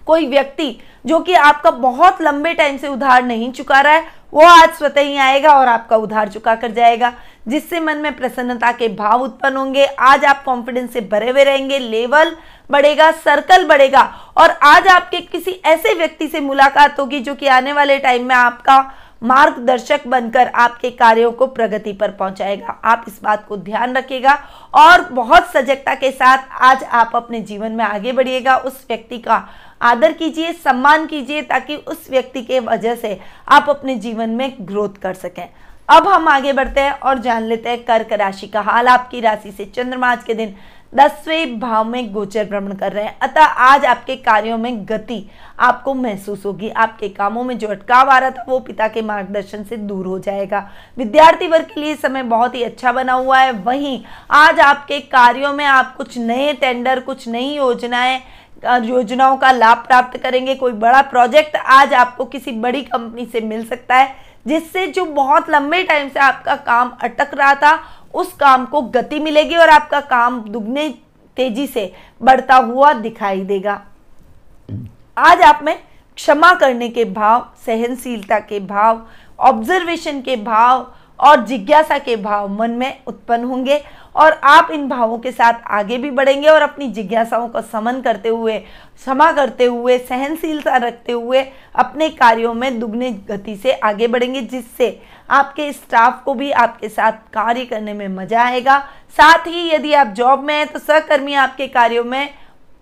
कोई 0.07 0.27
व्यक्ति 0.27 0.77
जो 1.07 1.21
कि 1.21 1.35
आपका 1.35 1.71
बहुत 1.71 2.23
लंबे 2.23 2.53
टाइम 2.55 2.77
से 2.77 2.89
उधार 2.89 3.23
नहीं 3.23 3.53
चुका 3.53 3.81
रहा 3.81 3.93
है, 3.93 4.05
वो 4.33 4.43
आज 4.43 4.71
स्वतः 4.71 5.01
ही 5.01 5.17
आएगा 5.17 5.53
और 5.53 5.69
आपका 5.69 5.97
उधार 5.97 6.29
चुका 6.29 6.55
कर 6.55 6.71
जाएगा। 6.71 7.13
जिससे 7.49 7.81
मन 7.81 7.99
में 7.99 8.17
प्रसन्नता 8.17 8.73
के 8.73 8.89
भाव 8.89 9.23
उत्पन्न 9.23 9.57
होंगे। 9.57 9.85
आज 9.87 10.25
आप 10.25 10.43
कॉन्फिडेंस 10.45 10.93
से 10.93 11.01
भरे 11.01 11.31
हुए 11.31 11.45
रहेंगे। 11.45 11.79
लेवल 11.79 12.37
बढ़ेगा 12.71 13.11
सर्कल 13.13 13.65
बढ़ेगा 13.65 14.03
और 14.37 14.51
आज 14.63 14.87
आपके 14.89 15.21
किसी 15.21 15.61
ऐसे 15.65 15.95
व्यक्ति 15.95 16.29
से 16.29 16.41
मुलाकात 16.41 17.01
होगी 17.01 17.21
जो 17.21 17.35
कि 17.35 17.47
आने 17.47 17.73
वाले 17.73 17.99
टाइम 17.99 18.27
में 18.27 18.35
आपका 18.35 18.79
मार्गदर्शक 19.23 20.07
बनकर 20.07 20.47
आपके 20.47 20.91
कार्यों 20.91 21.31
को 21.33 21.47
प्रगति 21.47 21.93
पर 21.93 22.11
पहुंचाएगा। 22.11 22.81
आप 22.85 23.05
इस 23.09 23.19
बात 23.23 23.47
को 23.47 23.57
ध्यान 23.57 23.97
रखिएगा 23.97 24.35
और 24.75 25.03
बहुत 25.03 25.47
सजगता 25.53 25.95
के 25.95 26.11
साथ 26.11 26.39
आज 26.63 26.85
आप 26.85 27.13
अपने 27.15 27.41
जीवन 27.41 27.73
में 27.73 27.85
आगे 27.85 28.13
बढ़िएगा। 28.13 28.57
उस 28.57 28.85
व्यक्ति 28.89 29.19
का 29.19 29.49
आदर 29.83 30.13
कीजिए, 30.13 30.53
सम्मान 30.53 31.07
कीजिए 31.07 31.43
ताकि 31.43 31.77
उस 31.77 32.07
व्यक्ति 32.11 32.43
के 32.43 32.61
वजह 32.61 32.95
से 32.95 33.19
आप 33.49 33.71
अपने 33.71 33.95
जीवन 33.97 34.31
में 34.31 34.57
ग्रोथ 34.61 35.01
कर 35.03 35.15
सकें। 35.15 35.49
अब 35.89 36.07
हम 36.09 36.29
आगे 36.29 36.53
बढ़ते 36.53 36.81
हैं 36.81 36.93
और 36.93 37.19
जान 37.19 37.43
लेते 37.43 37.69
हैं 37.69 37.83
कर्क 37.85 38.13
राशि 38.13 38.47
का 38.47 38.61
हाल। 38.61 38.89
आपकी 38.89 39.21
राशि 39.21 39.51
से 39.53 39.65
चंद्रमा 39.67 40.11
आज 40.11 40.23
के 40.25 40.35
दिन 40.35 40.55
दसवें 40.93 41.59
भाव 41.61 41.85
में 41.85 42.13
गोचर 42.13 42.45
भ्रमण 42.45 42.75
कर 42.75 42.93
रहे 42.93 43.05
हैं। 43.05 43.19
अतः 43.23 43.45
आज 43.45 43.85
आपके 43.85 44.17
कार्यों 44.17 44.59
में 44.59 44.85
गति 44.87 45.23
आपको 45.61 45.95
महसूस 45.95 46.45
होगी। 46.47 46.69
आपके 46.69 47.09
कामों 47.09 47.45
में 47.45 47.57
जो 47.59 47.69
अटकाव 47.69 48.11
आ 48.11 48.19
रहा 48.19 48.31
था, 48.31 48.45
वो 48.49 48.59
पिता 48.61 48.89
के 48.89 49.03
मार्गदर्शन 49.03 49.65
से 49.65 49.77
दूर 49.77 50.07
हो 50.07 50.19
जाएगा। 50.19 50.69
विद्यार्थी 50.99 51.49
वर्ग 51.49 51.67
के 51.75 51.81
लिए 51.81 51.95
समय 51.97 52.23
बहुत 52.23 52.55
ही 52.55 52.63
अच्छा 52.63 52.93
बना 52.93 53.13
हुआ 53.13 53.39
है। 53.39 53.53
वहीं 53.53 54.01
आज 54.31 54.61
आपके 54.61 55.01
कार्यों 55.01 55.53
में 55.53 55.65
आप 55.65 55.95
कुछ 55.97 56.19
नए 56.19 56.53
टेंडर, 56.53 57.01
कुछ 57.01 57.29
नई 57.29 57.55
योजनाएँ 57.57 58.21
योजनाओं 58.83 59.37
का 59.37 59.51
लाभ 59.51 59.79
प्राप्त 59.79 60.17
करेंगे। 60.19 60.55
कोई 60.55 60.73
बड़ा 60.73 61.01
प्रोजेक्ट 61.03 61.57
आज 61.57 61.95
आपको 61.95 62.25
किसी 62.25 62.53
बड़ी 62.53 62.83
कंपनी 62.83 63.27
से 63.27 63.41
मिल 63.41 63.67
सकता 63.67 63.97
है। 63.97 64.34
जिससे 64.47 64.87
जो 64.87 65.05
बहुत 65.05 65.51
लंबे 65.51 65.83
टाइम 65.83 66.09
से 66.09 66.21
आपका 66.21 66.57
काम 66.57 66.93
अटक 67.03 67.31
रहा 67.35 67.55
था, 67.55 67.79
उस 68.15 68.33
काम 68.33 68.65
को 68.67 68.83
गति 68.83 69.19
मिलेगी 69.21 69.57
और 69.57 69.69
आपका 69.69 70.01
काम 70.01 70.41
दुगने 70.43 70.89
तेज़ी 71.37 71.67
से 71.67 71.93
बढ़ता 72.21 72.57
हुआ 72.57 72.93
दिखाई 72.93 73.41
देगा। 73.41 73.81
आज 75.17 75.43
आप 75.43 75.61
में 75.63 75.79
क्षमा 76.17 76.53
करने 76.55 76.89
के 76.89 77.05
भाव, 77.05 77.47
सहनशीलता 77.67 78.39
के 78.39 78.61
भाव 78.61 79.07
ऑब्जर्वेशन 79.39 80.21
के 80.21 80.37
भाव 80.37 80.93
और 81.21 81.45
जिज्ञासा 81.47 81.99
के 81.99 82.17
भाव 82.17 82.49
मन 82.51 82.71
में 82.71 83.03
उत्पन्न 83.07 83.45
होंगे 83.45 83.83
और 84.15 84.33
आप 84.45 84.71
इन 84.71 84.89
भावों 84.89 85.19
के 85.19 85.31
साथ 85.33 85.63
आगे 85.69 85.99
भी 85.99 86.11
बढ़ेंगे 86.11 86.49
और 86.49 86.63
अपनी 86.63 86.89
जिज्ञासाओं 86.89 87.49
का 87.49 87.61
समन 87.63 88.01
करते 88.01 88.29
हुए, 88.29 88.59
क्षमा 88.59 89.31
करते 89.33 89.65
हुए, 89.65 89.99
सहनशीलता 90.01 90.77
रखते 90.77 91.13
हुए 91.13 91.43
अपने 91.77 92.09
कार्यों 92.11 92.55
में 92.55 92.79
दुगने 92.81 93.11
गति 93.29 93.57
से 93.57 93.73
आगे 93.73 94.09
बढ़ेंगे, 94.09 94.41
जिससे 94.43 95.01
आपके 95.31 95.73
स्टाफ 95.73 96.23
को 96.25 96.35
भी 96.35 96.51
आपके 96.53 96.89
साथ 96.89 97.13
कार्य 97.33 97.65
करने 97.65 97.93
में 97.95 98.09
मज़ा 98.11 98.43
आएगा। 98.43 98.79
साथ 99.17 99.47
ही 99.47 99.69
यदि 99.71 99.93
आप 99.95 100.07
जॉब 100.09 100.43
में 100.43 100.55
हैं 100.55 100.67
तो 100.67 100.79
सहकर्मी 100.79 101.35
आपके 101.35 101.67
कार्यों 101.69 102.05
में 102.05 102.29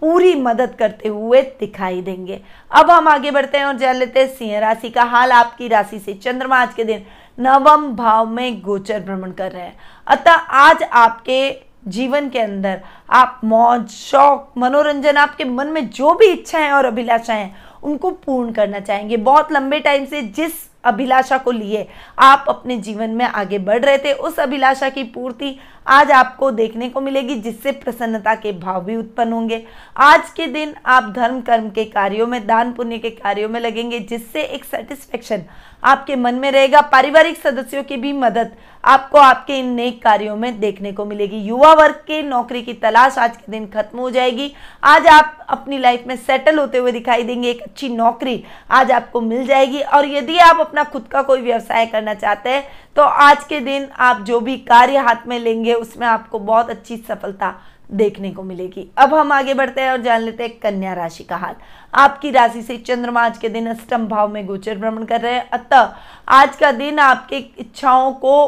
पूरी 0.03 0.35
मदद 0.37 0.75
करते 0.79 1.09
हुए 1.09 1.41
दिखाई 1.61 2.01
देंगे। 2.03 2.41
अब 2.71 2.91
हम 2.91 3.09
आगे 3.09 3.31
बढ़ते 3.31 3.59
हैं 3.59 3.65
और 3.65 3.77
जान 3.79 3.97
लेते 3.97 4.21
हैं 4.21 4.29
सिंह 4.29 4.59
राशि 4.59 4.91
का 4.91 5.03
हाल। 5.03 5.33
आपकी 5.33 5.69
राशि 5.69 5.99
से 5.99 6.15
चंद्रमा 6.15 6.57
आज 6.57 6.75
के 6.75 6.85
दिन 6.85 7.05
नवम 7.43 7.89
भाव 7.97 8.27
में 8.27 8.61
गोचर 8.63 9.01
भ्रमण 9.01 9.31
कर 9.31 9.53
रहे 9.53 9.63
हैं। 9.63 9.77
अतः 10.07 10.33
आज 10.33 10.83
आपके 10.83 11.51
जीवन 11.89 12.29
के 12.29 12.39
अंदर 12.39 12.81
आप 13.11 13.41
मौज, 13.45 13.89
शौक, 13.89 14.53
मनोरंजन, 14.59 15.17
आपके 15.17 15.45
मन 15.45 15.67
में 15.67 15.89
जो 15.91 16.15
भी 16.15 16.27
इच्छाएँ 16.27 16.71
और 16.71 16.85
अभिलाषाएँ 16.85 17.53
उनको 17.83 18.11
पूर्ण 18.11 18.53
करना 18.53 18.81
चाहेंगे। 18.81 19.17
बहुत 19.17 19.53
लंबे 19.53 19.81
टाइम 19.81 20.05
से 20.05 20.23
जिस 20.23 20.53
अभिलाषा 20.85 21.39
को 21.39 21.51
लिए 21.51 21.87
आप 22.19 22.45
अपने 22.49 22.77
जीवन 22.77 23.11
में 23.11 23.25
आगे 23.25 23.59
बढ़ 23.59 23.85
रहे 23.85 23.99
थे, 23.99 24.13
उस 24.13 24.39
अभिलाषा 24.41 24.89
की 24.89 25.03
पूर्ति 25.05 25.57
आज 25.87 26.11
आपको 26.11 26.51
देखने 26.51 26.89
को 26.89 27.01
मिलेगी, 27.01 27.35
जिससे 27.35 27.73
प्रसन्नता 27.73 28.35
के 28.35 28.53
भाव 28.53 28.85
भी 28.85 28.97
उत्पन्न 28.97 29.33
होंगे। 29.33 29.65
आज 29.97 30.31
के 30.31 30.47
दिन 30.47 30.75
आप 30.87 31.13
धर्म, 31.17 31.41
कर्म 31.41 31.71
के 31.71 31.85
कार्यों 31.85 32.27
में, 32.27 32.47
दान 32.47 32.73
पुण्य 32.73 32.99
के 32.99 33.11
कार्यों 33.11 33.49
में 33.49 33.61
लगेंगे, 33.61 33.99
जिससे 33.99 34.43
एक 34.43 34.65
सेटिस्फेक्शन 34.65 35.43
आपके 35.83 36.17
मन 36.17 36.35
में 36.35 36.51
रहेगा, 36.51 36.81
पारिवारिक 36.83 37.39
सदस्यों 37.39 37.83
की 37.85 37.97
भी 37.97 38.13
मदद 38.15 38.51
आपको 38.85 39.19
आपके 39.19 39.59
इन 39.59 39.67
नेक 39.67 40.03
कार्यों 40.03 40.37
में 40.37 40.59
देखने 40.61 40.93
को 40.93 41.05
मिलेगी। 41.05 41.39
युवा 41.39 41.73
वर्ग 41.75 41.95
के 42.07 42.23
नौकरी 42.23 42.63
की 42.63 42.73
तलाश 42.75 43.19
आज 43.19 43.37
के 43.37 43.51
दिन 43.53 43.67
खत्म 43.67 43.99
हो 43.99 44.11
जाएगी। 44.11 44.51
आज 44.83 45.07
आप 45.07 45.47
अपनी 45.49 45.79
लाइफ 45.79 46.05
में 46.07 46.15
सेटल 46.17 46.59
होते 46.59 46.79
हुए 46.79 46.93
दिखाई 46.93 47.23
देंगे, 47.23 47.51
एक 47.51 47.63
अच्छी 47.63 47.89
नौकरी 47.89 48.43
आज 48.71 48.91
आपको 48.91 49.21
मिल 49.23 49.47
जाएगी। 49.47 49.81
और 49.81 50.07
यदि 50.07 50.39
आप 50.41 50.61
अपना 50.61 50.85
खुद 50.85 51.07
का 51.11 51.23
कोई 51.23 51.41
व्यवसाय 51.41 51.87
करना 51.87 52.15
चाहते 52.15 52.51
हैं 52.51 52.65
तो 52.97 53.03
आज 53.03 53.45
के 53.45 53.61
दिन 53.61 53.89
आप 54.01 54.21
जो 54.23 54.41
भी 54.41 54.57
कार्य 54.59 54.97
हाथ 54.99 55.27
में 55.27 55.39
लेंगे, 55.39 55.75
उसमें 55.75 56.07
आपको 56.07 56.39
बहुत 56.41 56.71
अच्छी 56.71 56.97
सफलता 56.99 57.55
देखने 57.91 58.31
को 58.31 58.43
मिलेगी। 58.43 58.87
अब 58.99 59.15
हम 59.15 59.33
आगे 59.33 59.55
बढ़ते 59.55 59.81
हैं 59.81 59.91
और 59.93 60.01
जान 60.03 60.21
लेते 60.21 60.43
हैं 60.43 60.59
कन्या 60.59 60.93
राशि 60.95 61.25
का 61.25 61.37
हाल। 61.37 61.55
आपकी 61.95 62.31
राशि 62.31 62.63
से 62.63 62.77
चंद्रमा 62.77 63.23
आज 63.23 63.39
के 63.39 63.49
दिन 63.49 63.67
अष्टम 63.67 64.07
भाव 64.07 64.29
में 64.29 64.47
गोचर 64.47 64.79
भ्रमण 64.79 65.05
कर 65.05 65.21
रहे 65.21 65.33
हैं। 65.33 65.49
अतः 65.51 65.95
आज 66.29 66.57
का 66.57 66.73
दिन 66.73 66.99
आपके 66.99 67.37
इच्छाओं 67.37 68.13
को 68.13 68.47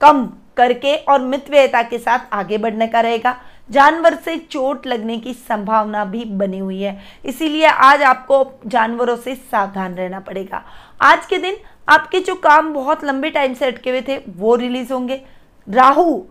कम 0.00 0.26
करके 0.56 0.96
और 0.96 1.20
मितव्ययता 1.20 1.82
के 1.82 1.98
साथ 1.98 2.18
आगे 2.32 2.58
बढ़ने 2.58 2.86
का 2.86 3.00
रहेगा। 3.00 3.36
जानवर 3.70 4.14
से 4.14 4.36
चोट 4.36 4.86
लगने 4.86 5.18
की 5.18 5.34
संभावना 5.34 6.04
भी 6.04 6.24
बनी 6.24 6.58
हुई 6.58 6.80
है। 6.82 6.98
इसीलिए 7.24 7.66
आज 7.66 8.02
आपको 8.02 8.44
जानवरों 8.66 9.16
से 9.16 9.34
सावधान 9.34 9.94
रहना 9.94 10.20
पड़ेगा। 10.20 10.62
आज 11.00 11.26
के 11.26 11.38
दिन 11.38 11.56
आपके 11.88 12.20
जो 12.20 12.34
काम 12.34 12.72
बहुत 12.74 13.04
लंबे 13.04 13.30
टाइम 13.30 13.54
से 13.54 13.66
अटके 13.66 13.90
हुए 13.90 14.02
थे, 14.08 14.16
वो 14.28 14.54
रिलीज़ 14.54 14.92
होंगे। 14.92 15.22
राहु 15.68 16.22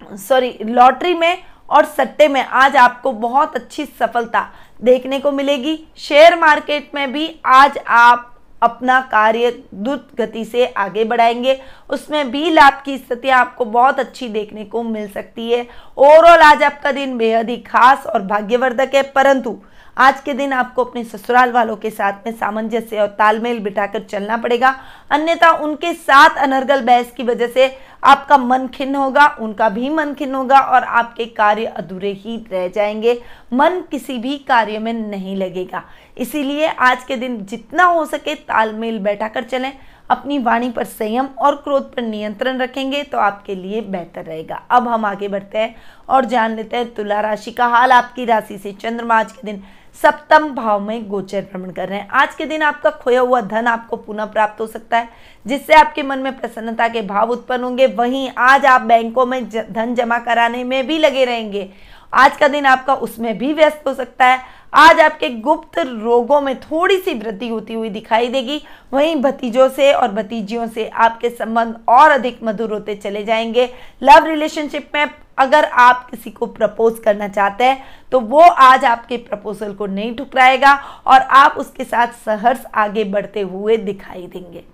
सॉरी, 0.00 0.56
लॉटरी 0.62 1.14
में 1.14 1.42
और 1.70 1.84
सट्टे 1.86 2.28
में 2.28 2.44
आज 2.44 2.76
आपको 2.76 3.12
बहुत 3.12 3.56
अच्छी 3.56 3.84
सफलता 3.84 4.48
देखने 4.82 5.18
को 5.20 5.30
मिलेगी। 5.32 5.78
शेयर 5.96 6.38
मार्केट 6.38 6.90
में 6.94 7.12
भी 7.12 7.34
आज 7.46 7.78
आप 7.86 8.26
अपना 8.62 9.00
कार्य 9.00 9.50
द्रुत 9.74 10.08
गति 10.18 10.44
से 10.44 10.66
आगे 10.66 11.04
बढ़ाएँगे। 11.04 11.60
उसमें 11.90 12.30
भी 12.30 12.50
लाभ 12.50 12.82
की 12.84 12.96
स्थिति 12.98 13.28
आपको 13.28 13.64
बहुत 13.64 14.00
अच्छी 14.00 14.28
देखने 14.28 14.64
को 14.64 14.82
मिल 14.82 15.08
सकती 15.08 15.50
है। 15.50 15.66
ओवरऑल 15.96 16.40
आज 16.40 16.62
आपका 16.62 16.92
दिन 16.92 17.16
बेहद 17.18 17.48
ही 17.50 17.56
खास 17.56 18.06
और 18.06 18.22
भाग्यवर्धक 18.22 18.94
है, 18.94 19.02
परंतु 19.02 19.56
आज 19.96 20.20
के 20.20 20.32
दिन 20.32 20.52
आपको 20.52 20.84
अपने 20.84 21.02
ससुराल 21.04 21.52
वालों 21.52 21.76
के 21.76 21.90
साथ 21.90 22.26
में 22.26 22.32
सामंजस्य 22.32 23.00
और 23.00 23.06
तालमेल 23.08 23.58
बिठाकर 23.60 24.02
चलना 24.02 24.36
पड़ेगा। 24.36 24.74
अन्यथा 25.10 25.50
उनके 25.54 25.92
साथ 25.94 26.36
अनर्गल 26.38 26.82
बहस 26.82 27.12
की 27.16 27.22
वजह 27.22 27.46
से 27.46 27.70
आपका 28.04 28.36
मन 28.38 28.66
खिन्न 28.66 28.94
होगा, 28.94 29.26
उनका 29.40 29.68
भी 29.68 29.88
मन 29.88 30.14
खिन्न 30.14 30.34
होगा 30.34 30.58
और 30.58 30.84
आपके 30.84 31.26
कार्य 31.26 31.64
अधूरे 31.66 32.12
ही 32.12 32.36
रह 32.52 32.68
जाएँगे। 32.68 33.20
मन 33.52 33.80
किसी 33.90 34.18
भी 34.18 34.36
कार्य 34.38 34.78
में 34.78 34.92
नहीं 34.92 35.36
लगेगा। 35.36 35.82
इसीलिए 36.18 36.66
आज 36.68 37.04
के 37.04 37.16
दिन 37.16 37.44
जितना 37.44 37.84
हो 37.84 38.04
सके 38.04 38.34
तालमेल 38.34 38.98
बैठा 38.98 39.28
कर 39.28 39.42
चलें। 39.42 39.72
अपनी 40.10 40.38
वाणी 40.38 40.70
पर 40.70 40.84
संयम 40.84 41.26
और 41.38 41.54
क्रोध 41.56 41.94
पर 41.94 42.02
नियंत्रण 42.02 42.58
रखेंगे 42.58 43.02
तो 43.02 43.18
आपके 43.18 43.54
लिए 43.54 43.80
बेहतर 43.80 44.24
रहेगा। 44.24 44.62
अब 44.70 44.88
हम 44.88 45.04
आगे 45.04 45.28
बढ़ते 45.28 45.58
हैं 45.58 45.74
और 46.08 46.24
जान 46.24 46.56
लेते 46.56 46.76
हैं 46.76 46.92
तुला 46.94 47.20
राशि 47.20 47.50
का 47.50 47.66
हाल। 47.66 47.92
आपकी 47.92 48.24
राशि 48.24 48.58
से 48.58 48.72
चंद्रमा 48.72 49.18
आज 49.18 49.32
के 49.32 49.46
दिन 49.46 49.62
सप्तम 49.94 50.48
भाव 50.48 50.80
में 50.80 51.08
गोचर 51.08 51.40
भ्रमण 51.42 51.70
कर 51.70 51.88
रहे 51.88 51.98
हैं। 51.98 52.08
आज 52.08 52.34
के 52.34 52.44
दिन 52.46 52.62
आपका 52.62 52.90
खोया 52.90 53.20
हुआ 53.20 53.40
धन 53.40 53.66
आपको 53.66 53.96
पुनः 53.96 54.24
प्राप्त 54.24 54.60
हो 54.60 54.66
सकता 54.66 54.98
है, 54.98 55.08
जिससे 55.46 55.74
आपके 55.74 56.02
मन 56.02 56.18
में 56.18 56.38
प्रसन्नता 56.38 56.88
के 56.88 57.02
भाव 57.02 57.30
उत्पन्न 57.30 57.64
होंगे। 57.64 57.86
वहीं 57.86 58.30
आज 58.38 58.66
आप 58.66 58.80
बैंकों 58.80 59.26
में 59.26 59.48
धन 59.48 59.94
जमा 59.94 60.18
कराने 60.18 60.64
में 60.64 60.86
भी 60.86 60.98
लगे 60.98 61.24
रहेंगे। 61.24 61.68
आज 62.14 62.36
का 62.36 62.48
दिन 62.48 62.66
आपका 62.66 62.94
उसमें 62.94 63.38
भी 63.38 63.52
व्यस्त 63.52 63.82
हो 63.86 63.94
सकता 63.94 64.26
है। 64.26 64.38
आज 64.74 65.00
आपके 65.00 65.28
गुप्त 65.28 65.78
रोगों 65.78 66.40
में 66.40 66.60
थोड़ी 66.60 66.96
सी 66.96 67.14
वृद्धि 67.14 67.48
होती 67.48 67.74
हुई 67.74 67.90
दिखाई 67.90 68.28
देगी। 68.28 68.60
वहीं 68.92 69.16
भतीजों 69.16 69.68
से 69.68 69.92
और 69.92 70.08
भतीजियों 70.08 70.66
से 70.66 70.88
आपके 70.88 71.30
संबंध 71.30 71.80
और 71.88 72.10
अधिक 72.10 72.38
मधुर 72.42 72.72
होते 72.72 72.94
चले 72.94 73.24
जाएँगे। 73.24 73.68
लव 74.02 74.26
रिलेशनशिप 74.26 74.90
में 74.94 75.06
अगर 75.40 75.64
आप 75.64 76.08
किसी 76.10 76.30
को 76.30 76.46
प्रपोज 76.48 76.98
करना 76.98 77.28
चाहते 77.28 77.64
हैं 77.64 77.82
तो 78.12 78.20
वो 78.22 78.40
आज 78.40 78.84
आपके 78.84 79.16
प्रपोजल 79.18 79.72
को 79.74 79.86
नहीं 79.88 80.14
ठुकराएगा 80.16 80.74
और 81.06 81.20
आप 81.20 81.54
उसके 81.58 81.84
साथ 81.84 82.12
सहर्ष 82.24 82.64
आगे 82.76 83.04
बढ़ते 83.06 83.40
हुए 83.42 83.76
दिखाई 83.78 84.26
देंगे। 84.26 84.64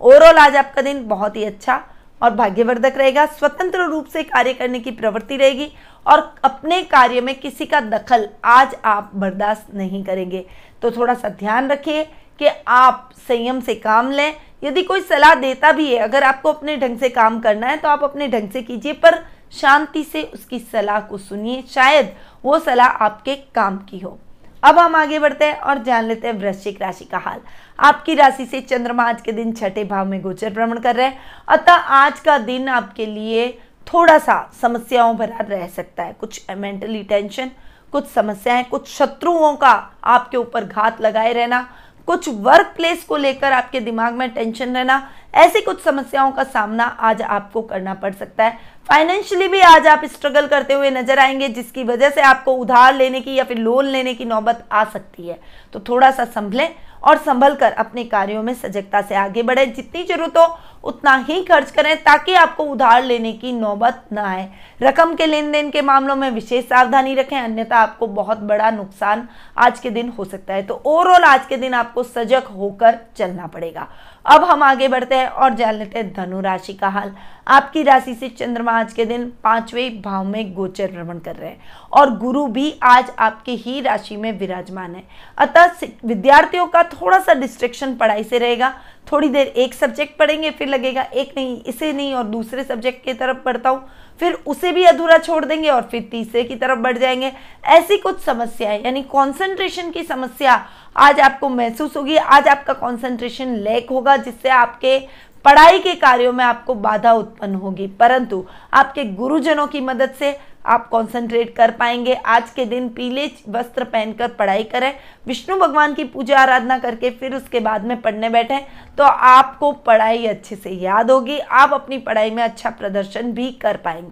ओवरऑल 0.00 0.38
आज 0.38 0.56
आपका 0.56 0.82
दिन 0.82 1.06
बहुत 1.08 1.36
ही 1.36 1.44
अच्छा 1.44 1.80
और 2.20 2.30
भाग्यवर्धक 2.32 2.94
रहेगा। 2.98 3.24
स्वतंत्र 3.28 3.84
रूप 3.84 4.06
से 4.06 4.22
कार्य 4.24 4.52
करने 4.54 4.80
की 4.80 4.90
प्रवृत्ति 4.92 5.36
रहेगी 5.36 5.70
और 6.06 6.20
अपने 6.44 6.82
कार्य 6.84 7.20
में 7.20 7.34
किसी 7.34 7.66
का 7.66 7.80
दखल 7.82 8.28
आज 8.44 8.76
आप 8.84 9.10
बर्दाश्त 9.14 9.74
नहीं 9.74 10.02
करेंगे। 10.04 10.44
तो 10.82 10.90
थोड़ा 10.90 11.14
सा 11.14 11.28
ध्यान 11.30 11.70
रखिए 11.70 12.04
कि 12.40 12.46
आप 12.68 13.10
संयम 13.28 13.60
से 13.60 13.74
काम 13.76 14.10
लें। 14.10 14.34
यदि 14.62 14.82
कोई 14.82 15.00
सलाह 15.02 15.34
देता 15.36 15.72
भी 15.72 15.90
है, 15.92 15.98
अगर 15.98 16.24
आपको 16.24 16.52
अपने 16.52 16.76
ढंग 16.76 16.98
से 16.98 17.08
काम 17.10 17.38
करना 17.40 17.66
है 17.66 17.76
तो 17.76 17.88
आप 17.88 18.04
अपने 18.04 18.28
ढंग 18.28 18.50
से 18.50 18.62
कीजिए, 18.62 18.92
पर 18.94 19.18
शांति 19.52 20.04
से 20.04 20.22
उसकी 20.24 20.58
सलाह 20.58 21.00
को 21.00 21.18
सुनिए। 21.18 21.62
शायद 21.70 22.14
वो 22.44 22.58
सलाह 22.58 22.86
आपके 22.86 23.34
काम 23.54 23.76
की 23.78 23.98
हो। 23.98 24.18
अब 24.62 24.78
हम 24.78 24.94
आगे 24.96 25.18
बढ़ते 25.18 25.44
हैं 25.44 25.56
और 25.56 25.78
जान 25.78 26.04
लेते 26.04 26.28
हैं 26.28 26.34
वृश्चिक 26.34 26.80
राशि 26.82 27.04
का 27.04 27.18
हाल। 27.18 27.40
आपकी 27.78 28.14
राशि 28.14 28.46
से 28.46 28.60
चंद्रमा 28.60 29.04
आज 29.04 29.20
के 29.20 29.32
दिन 29.32 29.52
छठे 29.52 29.84
भाव 29.84 30.06
में 30.06 30.20
गोचर 30.22 30.52
भ्रमण 30.52 30.78
कर 30.78 30.96
रहे 30.96 31.06
हैं। 31.06 31.18
अतः 31.48 31.72
आज 31.72 32.20
का 32.20 32.38
दिन 32.38 32.68
आपके 32.68 33.06
लिए 33.06 33.48
थोड़ा 33.86 34.18
सा 34.18 34.50
समस्याओं 34.62 35.16
भरा 35.16 35.38
रह 35.40 35.66
सकता 35.66 36.02
है। 36.02 36.12
कुछ 36.12 36.40
मेंटली 36.50 37.02
टेंशन 37.02 37.50
कुछ 37.92 38.06
समस्याएँ, 38.08 38.64
कुछ 38.64 38.88
शत्रुओं 38.88 39.54
का 39.56 39.72
आपके 40.04 40.36
ऊपर 40.36 40.64
घात 40.64 41.00
लगाए 41.00 41.32
रहना, 41.32 41.68
कुछ 42.08 42.28
वर्क 42.28 42.72
प्लेस 42.76 43.04
को 43.04 43.16
लेकर 43.16 43.52
आपके 43.52 43.80
दिमाग 43.80 44.14
में 44.14 44.28
टेंशन 44.30 44.74
रहना, 44.74 45.10
ऐसी 45.34 45.60
कुछ 45.60 45.82
समस्याओं 45.82 46.32
का 46.32 46.44
सामना 46.44 46.84
आज 46.84 47.22
आपको 47.22 47.62
करना 47.62 47.94
पड़ 47.94 48.12
सकता 48.12 48.44
है। 48.44 48.58
फाइनेंशियली 48.88 49.46
भी 49.48 49.60
आज 49.60 49.86
आप 49.86 50.04
स्ट्रगल 50.04 50.46
करते 50.46 50.74
हुए 50.74 50.90
नज़र 50.90 51.18
आएँगे, 51.18 51.48
जिसकी 51.48 51.84
वजह 51.84 52.10
से 52.10 52.20
आपको 52.20 52.52
उधार 52.54 52.94
लेने 52.94 53.20
की 53.20 53.34
या 53.34 53.44
फिर 53.44 53.58
लोन 53.58 53.84
लेने 53.84 54.12
की 54.14 54.24
नौबत 54.24 54.64
आ 54.72 54.82
सकती 54.84 55.28
है। 55.28 55.38
तो 55.72 55.80
थोड़ा 55.80 56.10
सा 56.10 56.24
संभलें 56.24 56.68
और 57.02 57.18
संभल 57.18 57.54
कर 57.54 57.72
अपने 57.74 58.04
कार्यों 58.04 58.42
में 58.42 58.52
सजगता 58.54 59.00
से 59.02 59.14
आगे 59.14 59.42
बढ़ें। 59.42 59.72
जितनी 59.74 60.02
ज़रूरत 60.04 60.36
हो 60.38 60.46
उतना 60.84 61.14
ही 61.18 61.42
खर्च 61.44 61.70
करें 61.70 61.96
ताकि 61.96 62.34
आपको 62.34 62.64
उधार 62.64 63.02
लेने 63.02 63.32
की 63.32 63.52
नौबत 63.52 64.02
न 64.12 64.18
आए। 64.18 64.48
रकम 64.82 65.14
के 65.14 65.26
लेन 65.26 65.50
देन 65.52 65.70
के 65.70 65.82
मामलों 65.82 66.16
में 66.16 66.30
विशेष 66.30 66.64
सावधानी 66.64 67.14
रखें, 67.14 67.38
अन्यथा 67.38 67.76
आपको 67.76 68.06
बहुत 68.06 68.38
बड़ा 68.40 68.70
नुकसान 68.70 69.28
आज 69.58 69.80
के 69.80 69.90
दिन 69.90 70.08
हो 70.08 70.24
सकता 70.24 70.54
है। 70.54 70.62
तो 70.62 70.82
ओवरऑल 70.86 71.24
आज 71.24 71.46
के 71.46 71.56
दिन 71.56 71.74
आपको 71.74 72.02
सजग 72.02 72.44
होकर 72.48 72.98
चलना 73.16 73.46
पड़ेगा। 73.46 73.86
अब 74.26 74.44
हम 74.44 74.62
आगे 74.62 74.88
बढ़ते 74.88 75.14
हैं 75.14 75.26
और 75.26 75.54
जान 75.54 75.74
लेते 75.74 75.98
हैं 75.98 76.12
धनु 76.12 76.40
राशि 76.40 76.72
का 76.72 76.88
हाल। 76.88 77.12
आपकी 77.48 77.82
राशि 77.82 78.14
से 78.14 78.28
चंद्रमा 78.28 78.72
आज 78.72 78.92
के 78.92 79.04
दिन 79.04 79.24
पाँचवें 79.44 80.00
भाव 80.02 80.24
में 80.24 80.54
गोचर 80.54 80.90
भ्रमण 80.90 81.18
कर 81.18 81.36
रहे 81.36 81.50
हैं 81.50 81.60
और 81.92 82.16
गुरु 82.18 82.46
भी 82.46 82.72
आज 82.82 83.10
आपके 83.18 83.52
ही 83.54 83.80
राशि 83.80 84.16
में 84.16 84.30
विराजमान 84.38 84.94
है। 84.94 85.02
अतः 85.38 85.86
विद्यार्थियों 86.04 86.66
का 86.66 86.82
थोड़ा 86.92 87.18
सा 87.18 87.34
डिस्ट्रेक्शन 87.34 87.94
पढ़ाई 87.94 88.24
से 88.24 88.38
रहेगा। 88.38 88.74
थोड़ी 89.12 89.28
देर 89.28 89.46
एक 89.46 89.74
सब्जेक्ट 89.74 90.16
पढ़ेंगे, 90.18 90.50
फिर 90.50 90.68
लगेगा, 90.68 91.02
एक 91.02 91.32
नहीं, 91.36 91.62
इसे 91.62 91.92
नहीं 91.92 92.14
और 92.14 92.24
दूसरे 92.24 92.64
सब्जेक्ट 92.64 93.04
की 93.04 93.14
तरफ़ 93.14 93.38
पढ़ता 93.38 93.70
हूँ। 93.70 93.86
फिर 94.20 94.32
उसे 94.46 94.72
भी 94.72 94.84
अधूरा 94.84 95.16
छोड़ 95.18 95.44
देंगे 95.44 95.68
और 95.68 95.82
फिर 95.82 96.08
तीसरे 96.10 96.44
की 96.44 96.56
तरफ़ 96.56 96.78
बढ़ 96.78 96.98
जाएँगे। 96.98 97.32
ऐसी 97.64 97.98
कुछ 97.98 98.20
समस्याएँ, 98.20 98.82
यानी 98.84 99.02
कंसंट्रेशन 99.04 99.90
की 99.90 100.02
समस्या 100.02 100.64
आज 100.96 101.20
आपको 101.20 101.48
महसूस 101.48 101.96
होगी। 101.96 102.16
आज 102.16 102.48
आपका 102.48 102.72
कंसंट्रेशन 102.72 103.54
लैक 103.56 103.90
होगा, 103.90 104.16
जिससे 104.16 104.48
आपके 104.48 104.98
पढ़ाई 105.44 105.78
के 105.78 105.94
कार्यों 105.94 106.32
में 106.32 106.44
आपको 106.44 106.74
बाधा 106.74 107.12
उत्पन्न 107.12 107.54
होगी। 107.54 107.86
परंतु 107.86 108.44
आपके 108.74 109.04
गुरुजनों 109.04 109.66
की 109.66 109.80
मदद 109.80 110.14
से 110.18 110.36
आप 110.66 110.86
कंसंट्रेट 110.88 111.54
कर 111.56 111.70
पाएँगे। 111.70 112.14
आज 112.14 112.50
के 112.50 112.64
दिन 112.64 112.88
पीले 112.88 113.26
वस्त्र 113.48 113.84
पहनकर 113.84 114.28
पढ़ाई 114.28 114.62
करें, 114.64 114.92
विष्णु 115.26 115.56
भगवान 115.56 115.94
की 115.94 116.04
पूजा 116.04 116.38
आराधना 116.38 116.78
करके 116.78 117.10
फिर 117.10 117.34
उसके 117.34 117.60
बाद 117.60 117.84
में 117.84 118.00
पढ़ने 118.00 118.28
बैठें 118.28 118.58
तो 118.98 119.04
आपको 119.04 119.72
पढ़ाई 119.72 120.26
अच्छे 120.26 120.56
से 120.56 120.70
याद 120.72 121.10
होगी। 121.10 121.38
आप 121.38 121.72
अपनी 121.72 121.98
पढ़ाई 121.98 122.30
में 122.30 122.42
अच्छा 122.42 122.70
प्रदर्शन 122.70 123.32
भी 123.32 123.50
कर 123.52 123.76
पाएँगे। 123.76 124.03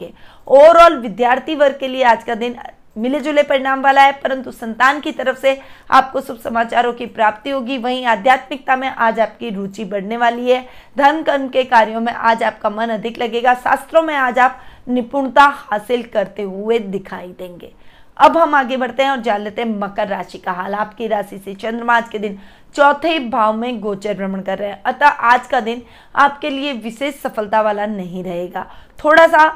ओवरऑल 0.47 0.99
विद्यार्थी 0.99 1.55
वर्ग 1.55 1.79
के 1.81 1.89
लिए 1.89 2.03
आज 2.05 2.25
का 2.25 2.35
दिन 2.35 2.57
मिले 2.97 3.21
जुले 3.21 3.43
परिणाम 3.43 3.83
वाला 3.83 4.03
है, 4.03 4.13
परंतु 4.13 4.51
संतान 4.51 4.99
की 5.01 5.13
तरफ़ 5.13 5.39
से 5.39 5.59
आपको 5.91 6.21
शुभ 6.21 6.39
समाचारों 6.39 6.93
की 6.93 7.07
प्राप्ति 7.07 7.51
होगी। 7.51 7.79
वहीं 7.79 8.05
आध्यात्मिकता 8.07 8.77
में 8.77 8.89
आज 8.89 9.21
आपकी 9.21 9.51
रुचि 9.51 9.85
बढ़ने 9.85 10.17
वाली 10.17 10.51
है। 10.51 10.61
धन, 10.99 11.23
कर्म 11.23 11.49
के 11.49 11.65
कार्यों 11.65 12.01
में 12.01 12.13
आज 12.13 12.43
आपका 12.43 12.71
मन 12.71 12.89
अधिक 12.89 13.19
लगेगा। 13.19 13.55
शास्त्रों 13.55 14.03
में 14.03 14.15
आज 14.15 14.39
आप 14.39 14.61
निपुणता 14.89 15.45
हासिल 15.45 16.03
करते 16.05 16.43
हुए 16.43 16.79
दिखाई 16.79 17.29
देंगे। 17.29 17.73
अब 18.17 18.37
हम 18.37 18.55
आगे 18.55 18.77
बढ़ते 18.77 19.03
हैं 19.03 19.11
और 19.11 19.21
जान 19.21 19.41
लेते 19.41 19.63
हैं 19.63 19.69
मकर 19.71 20.09
राशि 20.09 20.39
का 20.39 20.53
हाल। 20.53 20.75
आपकी 20.75 21.07
राशि 21.07 21.39
से 21.39 21.55
चंद्रमा 21.55 21.97
आज 21.97 22.09
के 22.09 22.19
दिन 22.19 22.39
चौथे 22.75 23.19
भाव 23.19 23.57
में 23.57 23.81
गोचर 23.81 24.15
भ्रमण 24.15 24.41
कर 24.43 24.59
रहे 24.59 24.69
हैं। 24.69 24.83
अतः 24.83 25.07
आज 25.07 25.47
का 25.47 25.61
दिन 25.61 25.83
आपके 26.15 26.51
लिए 26.51 26.73
विशेष 26.75 27.21
सफलता 27.23 27.61
वाला 27.61 27.87
नहीं 27.87 28.25
रहेगा। 28.25 28.71
थोड़ा 28.99 29.27
सा 29.27 29.49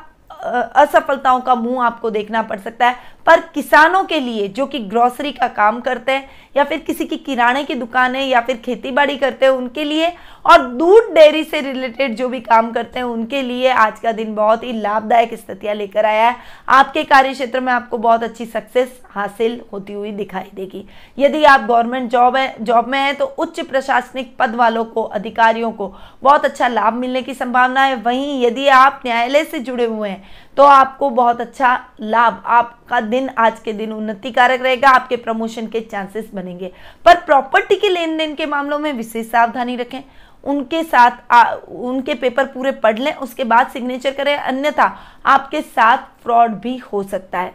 असफलताओं 0.42 1.40
का 1.40 1.54
मुँह 1.54 1.84
आपको 1.84 2.10
देखना 2.10 2.42
पड़ 2.42 2.58
सकता 2.60 2.86
है। 2.86 3.14
पर 3.26 3.40
किसानों 3.54 4.04
के 4.04 4.20
लिए, 4.20 4.48
जो 4.48 4.66
कि 4.66 4.78
ग्रोसरी 4.78 5.32
का 5.32 5.48
काम 5.48 5.80
करते 5.80 6.12
हैं, 6.12 6.28
या 6.56 6.64
फिर 6.64 6.78
किसी 6.78 7.04
की 7.04 7.16
किराने 7.16 7.64
की 7.64 7.74
दुकान, 7.74 8.16
या 8.16 8.40
फिर 8.40 8.56
खेती 8.56 8.90
बाड़ी 8.90 9.16
करते 9.16 9.46
हैं, 9.46 9.52
उनके 9.52 9.84
लिए, 9.84 10.12
और 10.44 10.66
दूध 10.66 11.12
डेयरी 11.14 11.44
से 11.44 11.60
रिलेटेड 11.60 12.14
जो 12.16 12.28
भी 12.28 12.40
काम 12.40 12.70
करते 12.72 12.98
हैं, 12.98 13.06
उनके 13.06 13.42
लिए 13.42 13.68
आज 13.68 13.98
का 14.00 14.12
दिन 14.12 14.34
बहुत 14.34 14.64
ही 14.64 14.72
लाभदायक 14.72 15.34
स्थितियाँ 15.34 15.74
लेकर 15.74 16.06
आया 16.06 16.28
है। 16.28 16.36
आपके 16.68 17.04
कार्य 17.04 17.32
क्षेत्र 17.32 17.60
में 17.60 17.72
आपको 17.72 17.98
बहुत 17.98 18.22
अच्छी 18.22 18.46
सक्सेस 18.46 19.00
हासिल 19.10 19.60
होती 19.72 19.92
हुई 19.92 20.12
दिखाई 20.12 20.50
देगी। 20.54 20.84
यदि 21.18 21.42
आप 21.44 21.60
गवर्नमेंट 21.60 22.10
जॉब 22.10 22.36
है 22.36 22.54
जॉब 22.60 22.88
में 22.88 22.98
है 22.98 23.12
तो 23.12 23.24
उच्च 23.24 23.60
प्रशासनिक 23.60 24.36
पद 24.38 24.54
वालों 24.54 24.84
को, 24.84 25.02
अधिकारियों 25.02 25.70
को 25.72 25.94
बहुत 26.22 26.44
अच्छा 26.44 26.68
लाभ 26.68 26.94
मिलने 26.94 27.22
की 27.22 27.34
संभावना 27.34 27.82
है। 27.82 27.94
वहीं 27.96 28.44
यदि 28.44 28.66
आप 28.68 29.02
न्यायालय 29.06 29.44
से 29.44 29.58
जुड़े 29.58 29.84
हुए 29.84 30.08
हैं 30.08 30.22
तो 30.56 30.62
आपको 30.62 31.08
बहुत 31.10 31.40
अच्छा 31.40 31.78
लाभ 32.00 32.42
आपका 32.46 33.00
दिन 33.00 33.28
आज 33.38 33.58
के 33.60 33.72
दिन 33.72 33.92
उन्नति 33.92 34.30
कारक 34.30 34.62
रहेगा 34.62 34.90
आपके 34.90 35.16
प्रमोशन 35.16 35.66
के 35.66 35.80
चांसेस 35.82 36.30
बनेंगे। 36.34 36.72
पर 37.04 37.20
प्रॉपर्टी 37.20 37.76
के 37.76 37.88
लेन 37.88 38.16
देन 38.16 38.34
के 38.34 38.46
मामलों 38.46 38.78
में 38.78 38.92
विशेष 38.92 39.26
सावधानी 39.26 39.76
रखें। 39.76 40.02
उनके 40.44 40.82
साथ 40.84 41.10
आ, 41.30 41.54
उनके 41.54 42.14
पेपर 42.14 42.46
पूरे 42.46 42.72
पढ़ 42.72 42.98
लें 42.98 43.14
उसके 43.14 43.44
बाद 43.44 43.68
सिग्नेचर 43.68 44.12
करें 44.14 44.36
अन्यथा 44.36 44.84
आपके 45.26 45.60
साथ 45.60 45.98
फ्रॉड 46.22 46.50
भी 46.52 46.76
हो 46.92 47.02
सकता 47.02 47.38
है। 47.38 47.54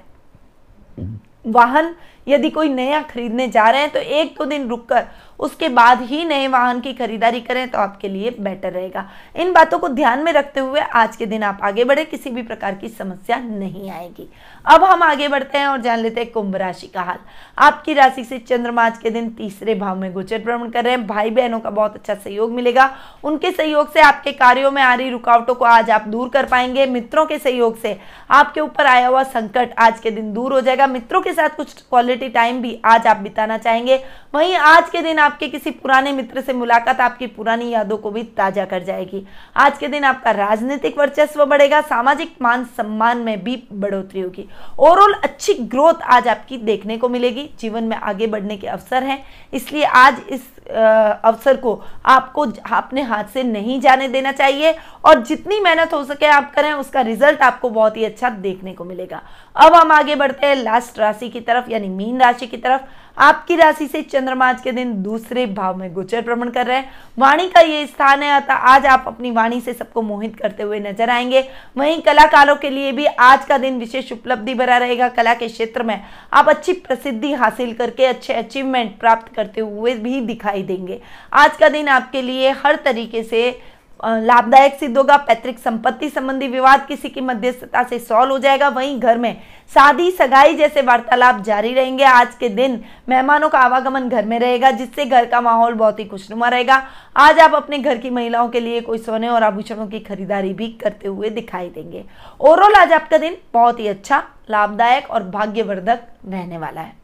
वाहन 1.47 1.93
यदि 2.27 2.49
कोई 2.49 2.69
नया 2.69 3.01
खरीदने 3.01 3.47
जा 3.47 3.69
रहे 3.69 3.81
हैं 3.81 3.89
तो 3.91 3.99
एक 3.99 4.35
दो 4.37 4.45
दिन 4.45 4.67
रुककर 4.69 5.07
उसके 5.41 5.69
बाद 5.69 6.01
ही 6.01 6.23
नए 6.25 6.47
वाहन 6.47 6.79
की 6.81 6.93
खरीदारी 6.93 7.41
करें 7.41 7.67
तो 7.69 7.77
आपके 7.77 8.07
लिए 8.07 8.35
बेटर 8.39 8.71
रहेगा। 8.71 9.07
इन 9.35 9.53
बातों 9.53 9.79
को 9.79 9.87
ध्यान 9.89 10.23
में 10.23 10.31
रखते 10.33 10.59
हुए 10.59 10.79
आज 10.79 11.15
के 11.15 11.25
दिन 11.25 11.43
आप 11.43 11.59
आगे 11.63 11.83
बढ़े, 11.83 12.05
किसी 12.05 12.29
भी 12.29 12.41
प्रकार 12.43 12.75
की 12.75 12.89
समस्या 12.89 13.37
नहीं 13.37 13.89
आएगी। 13.91 14.27
अब 14.65 14.83
हम 14.83 15.03
आगे 15.03 15.27
बढ़ते 15.27 15.57
हैं 15.57 15.67
और 15.67 15.81
जान 15.81 15.99
लेते 15.99 16.21
हैं 16.21 16.31
कुंभ 16.31 16.55
राशि 16.55 16.87
का 16.87 17.01
हाल। 17.01 17.17
आपकी 17.57 17.93
राशि 17.93 18.23
से 18.23 18.37
चंद्रमा 18.39 18.83
आज 18.85 18.97
के 18.97 19.09
दिन 19.09 19.29
तीसरे 19.29 19.75
भाव 19.75 19.95
में 19.95 20.11
गोचर 20.13 20.41
भ्रमण 20.41 20.69
कर 20.69 20.83
रहे 20.83 20.93
हैं। 20.93 21.05
भाई 21.07 21.29
बहनों 21.29 21.59
का 21.59 21.69
बहुत 21.69 21.95
अच्छा 21.95 22.13
सहयोग 22.15 22.51
मिलेगा। 22.51 22.89
उनके 23.23 23.51
सहयोग 23.51 23.91
से 23.93 24.01
आपके 24.01 24.31
कार्यों 24.31 24.71
में 24.71 24.81
आ 24.81 24.93
रही 24.93 25.09
रुकावटों 25.09 25.55
को 25.55 25.65
आज 25.65 25.89
आप 25.89 26.07
दूर 26.07 26.29
कर 26.29 26.45
पाएँगे। 26.45 26.85
मित्रों 26.85 27.25
के 27.25 27.37
सहयोग 27.39 27.79
से 27.79 27.97
आपके 28.31 28.61
ऊपर 28.61 28.85
आया 28.85 29.07
हुआ 29.07 29.23
संकट 29.23 29.73
आज 29.77 29.99
के 29.99 30.11
दिन 30.11 30.31
दूर 30.33 30.53
हो 30.53 30.61
जाएगा। 30.61 30.87
मित्रों 30.87 31.21
के 31.21 31.33
साथ 31.33 31.55
कुछ 31.57 31.73
क्वालिटी 31.73 32.29
टाइम 32.29 32.61
भी 32.61 32.79
आज 32.85 33.07
आप 33.07 33.17
बिताना 33.17 33.57
चाहेंगे। 33.57 33.99
वहीं 34.35 34.55
आज 34.55 34.89
के 34.89 35.01
दिन 35.01 35.19
आपके 35.19 35.47
किसी 35.47 35.71
पुराने 35.71 36.11
मित्र 36.11 36.41
से 36.41 36.53
मुलाकात 36.53 37.01
आपकी 37.01 37.27
पुरानी 37.27 37.69
यादों 37.69 37.97
को 37.97 38.11
भी 38.11 38.23
ताज़ा 38.37 38.65
कर 38.65 38.83
जाएगी। 38.83 39.25
आज 39.55 39.77
के 39.77 39.87
दिन 39.87 40.03
आपका 40.03 40.31
राजनीतिक 40.31 40.97
वर्चस्व 40.97 41.45
बढ़ेगा। 41.45 41.81
सामाजिक 41.81 42.35
मान 42.41 42.65
सम्मान 42.77 43.17
में 43.17 43.43
भी 43.43 43.61
बढ़ोतरी 43.73 44.21
होगी। 44.21 44.47
ओवरऑल 44.79 45.13
अच्छी 45.13 45.53
ग्रोथ 45.53 46.01
आज 46.03 46.27
आपकी 46.27 46.57
देखने 46.57 46.97
को 46.97 47.09
मिलेगी। 47.09 47.49
जीवन 47.59 47.83
में 47.83 47.95
आगे 47.97 48.27
बढ़ने 48.27 48.57
के 48.57 48.67
अवसर 48.67 49.03
हैं। 49.03 49.23
इसलिए 49.53 49.83
आज 49.83 50.21
इस 50.29 50.41
अवसर 50.67 51.57
को 51.57 51.81
आपको 52.05 52.45
अपने 52.71 53.01
हाथ 53.01 53.23
से 53.23 53.43
नहीं 53.43 53.79
जाने 53.81 54.07
देना 54.07 54.31
चाहिए 54.31 54.75
और 55.05 55.23
जितनी 55.23 55.59
मेहनत 55.59 55.93
हो 55.93 56.03
सके 56.03 56.25
आप 56.25 56.53
करें, 56.53 56.71
उसका 56.73 57.01
रिज़ल्ट 57.01 57.41
आपको 57.41 57.69
बहुत 57.69 57.97
ही 57.97 58.05
अच्छा 58.05 58.29
देखने 58.29 58.73
को 58.73 58.83
मिलेगा। 58.83 59.21
अब 59.55 59.73
हम 59.73 59.91
आगे 59.91 60.15
बढ़ते 60.15 60.47
हैं, 60.47 60.55
लास्ट 60.55 60.99
राशि 60.99 61.29
की 61.29 61.39
तरफ़, 61.41 61.71
यानी 61.71 61.87
मीन 61.89 62.21
राशि 62.21 62.47
की 62.47 62.57
तरफ़। 62.57 62.81
आपकी 63.17 63.55
राशि 63.55 63.85
से 63.87 64.01
चंद्रमा 64.01 64.47
आज 64.49 64.61
के 64.61 64.71
दिन 64.71 64.93
दूसरे 65.03 65.45
भाव 65.45 65.77
में 65.77 65.93
गोचर 65.93 66.21
भ्रमण 66.21 66.49
कर 66.49 66.65
रहे 66.65 66.77
हैं। 66.77 66.91
वाणी 67.19 67.47
का 67.49 67.59
ये 67.59 67.85
स्थान 67.87 68.23
है, 68.23 68.29
अतः 68.35 68.53
आज 68.53 68.85
आप 68.85 69.03
अपनी 69.07 69.31
वाणी 69.31 69.59
से 69.61 69.73
सबको 69.73 70.01
मोहित 70.01 70.35
करते 70.35 70.63
हुए 70.63 70.79
नज़र 70.79 71.09
आएँगे। 71.09 71.43
वहीं 71.77 72.01
कलाकारों 72.01 72.55
के 72.55 72.69
लिए 72.69 72.91
भी 72.91 73.05
आज 73.05 73.45
का 73.45 73.57
दिन 73.57 73.79
विशेष 73.79 74.11
उपलब्धि 74.11 74.53
भरा 74.53 74.77
रहेगा। 74.77 75.09
कला 75.09 75.33
के 75.33 75.47
क्षेत्र 75.47 75.83
में 75.83 75.99
आप 76.33 76.49
अच्छी 76.49 76.73
प्रसिद्धि 76.73 77.33
हासिल 77.33 77.73
करके 77.73 78.05
अच्छे 78.05 78.33
अचीवमेंट 78.33 78.97
प्राप्त 78.99 79.33
करते 79.35 79.61
हुए 79.61 79.93
भी 79.95 80.19
दिखाई 80.51 80.63
देंगे। 80.65 81.01
आज 81.33 81.57
का 81.57 81.69
दिन 81.69 81.87
आपके 81.89 82.21
लिए 82.21 82.49
हर 82.55 82.75
तरीके 82.85 83.23
से 83.23 83.59
लाभदायक 83.99 84.75
सिद्ध 84.75 84.97
होगा। 84.97 85.15
पैतृक 85.17 85.57
संपत्ति 85.59 86.09
संबंधी 86.09 86.47
विवाद 86.47 86.85
किसी 86.87 87.09
की 87.09 87.21
मध्यस्थता 87.21 87.83
से 87.83 87.99
सॉल्व 87.99 88.31
हो 88.31 88.37
जाएगा। 88.39 88.67
वहीं 88.69 88.99
घर 88.99 89.17
में 89.17 89.35
शादी 89.71 90.09
सगाई 90.11 90.55
जैसे 90.55 90.81
वार्तालाप 90.81 91.41
जारी 91.43 91.73
रहेंगे। 91.73 92.03
आज 92.03 92.33
के 92.35 92.49
दिन 92.49 92.79
मेहमानों 93.09 93.49
का 93.49 93.59
आवागमन 93.59 94.07
घर 94.09 94.25
में 94.25 94.37
रहेगा, 94.39 94.71
जिससे 94.71 95.05
घर 95.05 95.25
का 95.25 95.41
माहौल 95.41 95.73
बहुत 95.73 95.99
ही 95.99 96.05
खुशनुमा 96.05 96.47
रहेगा। 96.47 96.81
आज 97.15 97.39
आप 97.39 97.53
अपने 97.55 97.77
घर 97.77 97.97
की 97.97 98.09
महिलाओं 98.09 98.49
के 98.49 98.59
लिए 98.59 98.81
कोई 98.81 98.97
सोने 98.97 99.27
और 99.27 99.43
आभूषणों 99.43 99.87
की 99.87 99.99
खरीदारी 99.99 100.53
भी 100.53 100.67
करते 100.81 101.07
हुए 101.07 101.29
दिखाई 101.29 101.69
देंगे। 101.69 102.03
ओवरऑल 102.39 102.73
आज 102.73 102.93
आपका 102.93 103.17
दिन 103.17 103.37
बहुत 103.53 103.79
ही 103.79 103.87
अच्छा 103.87 104.23
लाभदायक 104.49 105.09
और 105.09 105.23
भाग्यवर्धक 105.29 106.07
रहने 106.27 106.57
वाला 106.57 106.81
है। 106.81 107.00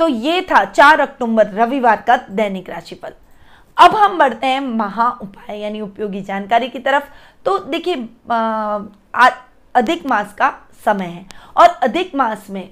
तो 0.00 0.06
ये 0.08 0.40
था 0.42 0.64
चार 0.66 1.00
अक्टूबर, 1.00 1.46
रविवार 1.46 2.02
का 2.06 2.16
दैनिक 2.30 2.68
राशिफल। 2.70 3.12
अब 3.76 3.94
हम 3.96 4.16
बढ़ते 4.18 4.46
हैं 4.46 4.60
महा 4.60 5.08
उपाय, 5.12 5.58
यानी 5.58 5.80
उपयोगी 5.80 6.20
जानकारी 6.22 6.68
की 6.68 6.78
तरफ़। 6.78 7.04
तो 7.46 7.58
देखिए 7.60 7.94
अधिक 9.74 10.06
मास 10.06 10.32
का 10.34 10.48
समय 10.86 11.06
है 11.06 11.24
और 11.56 11.68
अधिक 11.82 12.14
मास 12.14 12.46
में 12.50 12.68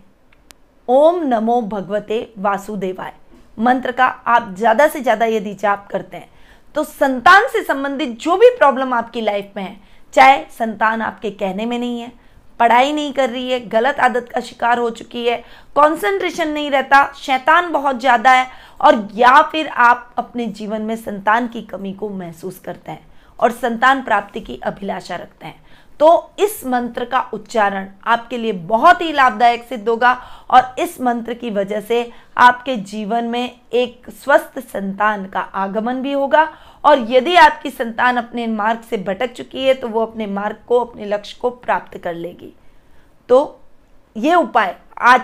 ओम 0.88 1.22
नमो 1.24 1.60
भगवते 1.62 2.20
वासुदेवाय 2.38 3.12
मंत्र 3.58 3.92
का 3.92 4.06
आप 4.06 4.54
ज़्यादा 4.56 4.86
से 4.88 5.00
ज़्यादा 5.00 5.26
यदि 5.26 5.54
जाप 5.54 5.86
करते 5.90 6.16
हैं 6.16 6.28
तो 6.74 6.84
संतान 6.84 7.48
से 7.48 7.62
संबंधित 7.64 8.18
जो 8.20 8.36
भी 8.36 8.50
प्रॉब्लम 8.50 8.94
आपकी 8.94 9.20
लाइफ 9.20 9.52
में 9.56 9.62
है, 9.62 9.76
चाहे 10.14 10.44
संतान 10.58 11.02
आपके 11.02 11.30
कहने 11.32 11.66
में 11.66 11.78
नहीं 11.78 12.00
है 12.00 12.12
पढ़ाई 12.60 12.92
नहीं 12.92 13.12
कर 13.12 13.30
रही 13.30 13.50
है, 13.50 13.60
गलत 13.60 13.98
आदत 14.00 14.28
का 14.28 14.40
शिकार 14.40 14.78
हो 14.78 14.88
चुकी 14.92 15.26
है 15.26 15.36
कंसंट्रेशन 15.76 16.48
नहीं 16.48 16.70
रहता, 16.70 17.04
शैतान 17.16 17.72
बहुत 17.72 18.00
ज़्यादा 18.00 18.32
है 18.32 18.46
और 18.80 19.08
या 19.14 19.40
फिर 19.42 19.68
आप 19.68 20.12
अपने 20.18 20.46
जीवन 20.48 20.82
में 20.82 20.96
संतान 20.96 21.48
की 21.48 21.62
कमी 21.64 21.92
को 21.92 22.08
महसूस 22.10 22.58
करते 22.58 22.90
हैं 22.90 23.06
और 23.38 23.52
संतान 23.52 24.02
प्राप्ति 24.02 24.40
की 24.40 24.60
अभिलाषा 24.64 25.16
रखते 25.16 25.46
हैं। 25.46 25.60
तो 26.00 26.30
इस 26.38 26.64
मंत्र 26.66 27.04
का 27.04 27.20
उच्चारण 27.32 27.86
आपके 28.06 28.38
लिए 28.38 28.52
बहुत 28.52 29.00
ही 29.02 29.12
लाभदायक 29.12 29.64
सिद्ध 29.64 29.88
होगा 29.88 30.12
और 30.50 30.74
इस 30.78 31.00
मंत्र 31.00 31.34
की 31.34 31.50
वजह 31.50 31.80
से 31.80 32.10
आपके 32.36 32.76
जीवन 32.76 33.24
में 33.24 33.50
एक 33.72 34.10
स्वस्थ 34.14 34.58
संतान 34.62 35.26
का 35.26 35.40
आगमन 35.40 36.02
भी 36.02 36.12
होगा। 36.12 36.48
और 36.84 37.06
यदि 37.10 37.34
आपकी 37.36 37.70
संतान 37.70 38.16
अपने 38.16 38.46
मार्ग 38.46 38.80
से 38.80 38.96
भटक 38.98 39.32
चुकी 39.32 39.64
है 39.64 39.74
तो 39.74 39.88
वो 39.88 40.00
अपने 40.02 40.26
मार्ग 40.26 40.56
को, 40.66 40.78
अपने 40.80 41.04
लक्ष्य 41.06 41.38
को 41.40 41.50
प्राप्त 41.50 41.98
कर 41.98 42.14
लेगी। 42.14 42.52
तो 43.28 43.60
ये 44.16 44.34
उपाय 44.34 44.76
आज 44.98 45.20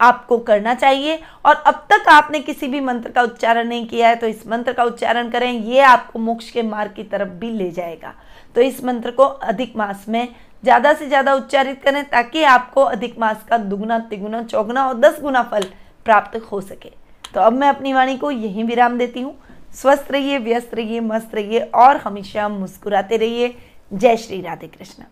आपको 0.00 0.38
करना 0.38 0.74
चाहिए 0.74 1.20
और 1.44 1.54
अब 1.56 1.86
तक 1.90 2.08
आपने 2.08 2.40
किसी 2.40 2.66
भी 2.68 2.80
मंत्र 2.80 3.10
का 3.10 3.22
उच्चारण 3.22 3.68
नहीं 3.68 3.86
किया 3.86 4.08
है 4.08 4.16
तो 4.16 4.26
इस 4.26 4.46
मंत्र 4.46 4.72
का 4.72 4.84
उच्चारण 4.84 5.30
करें। 5.30 5.50
ये 5.50 5.80
आपको 5.80 6.18
मोक्ष 6.18 6.50
के 6.50 6.62
मार्ग 6.62 6.92
की 6.92 7.02
तरफ़ 7.04 7.28
भी 7.30 7.50
ले 7.50 7.70
जाएगा। 7.70 8.12
तो 8.56 8.62
इस 8.62 8.82
मंत्र 8.84 9.10
को 9.10 9.22
अधिक 9.22 9.76
मास 9.76 10.04
में 10.08 10.28
ज़्यादा 10.62 10.92
से 10.94 11.06
ज़्यादा 11.06 11.34
उच्चारित 11.34 11.82
करें 11.82 12.02
ताकि 12.04 12.42
आपको 12.44 12.82
अधिक 12.82 13.18
मास 13.18 13.44
का 13.48 13.58
दुगुना, 13.58 13.98
तिगुना, 14.00 14.42
चौगुना 14.42 14.86
और 14.88 14.94
दस 14.94 15.20
गुना 15.22 15.42
फल 15.42 15.64
प्राप्त 16.06 16.36
हो 16.52 16.60
सके। 16.60 16.90
तो 17.34 17.40
अब 17.40 17.52
मैं 17.52 17.68
अपनी 17.68 17.92
वाणी 17.92 18.16
को 18.16 18.30
यहीं 18.30 18.64
विराम 18.64 18.96
देती 18.98 19.20
हूँ। 19.20 19.36
स्वस्थ 19.74 20.10
रहिए, 20.10 20.38
व्यस्त 20.38 20.74
रहिए, 20.74 21.00
मस्त 21.02 21.34
रहिए 21.34 21.60
और 21.74 21.96
हमेशा 21.96 22.48
मुस्कुराते 22.48 23.16
रहिए। 23.16 23.54
जय 23.90 24.16
श्री 24.16 24.40
राधे 24.40 24.66
कृष्ण। 24.68 25.04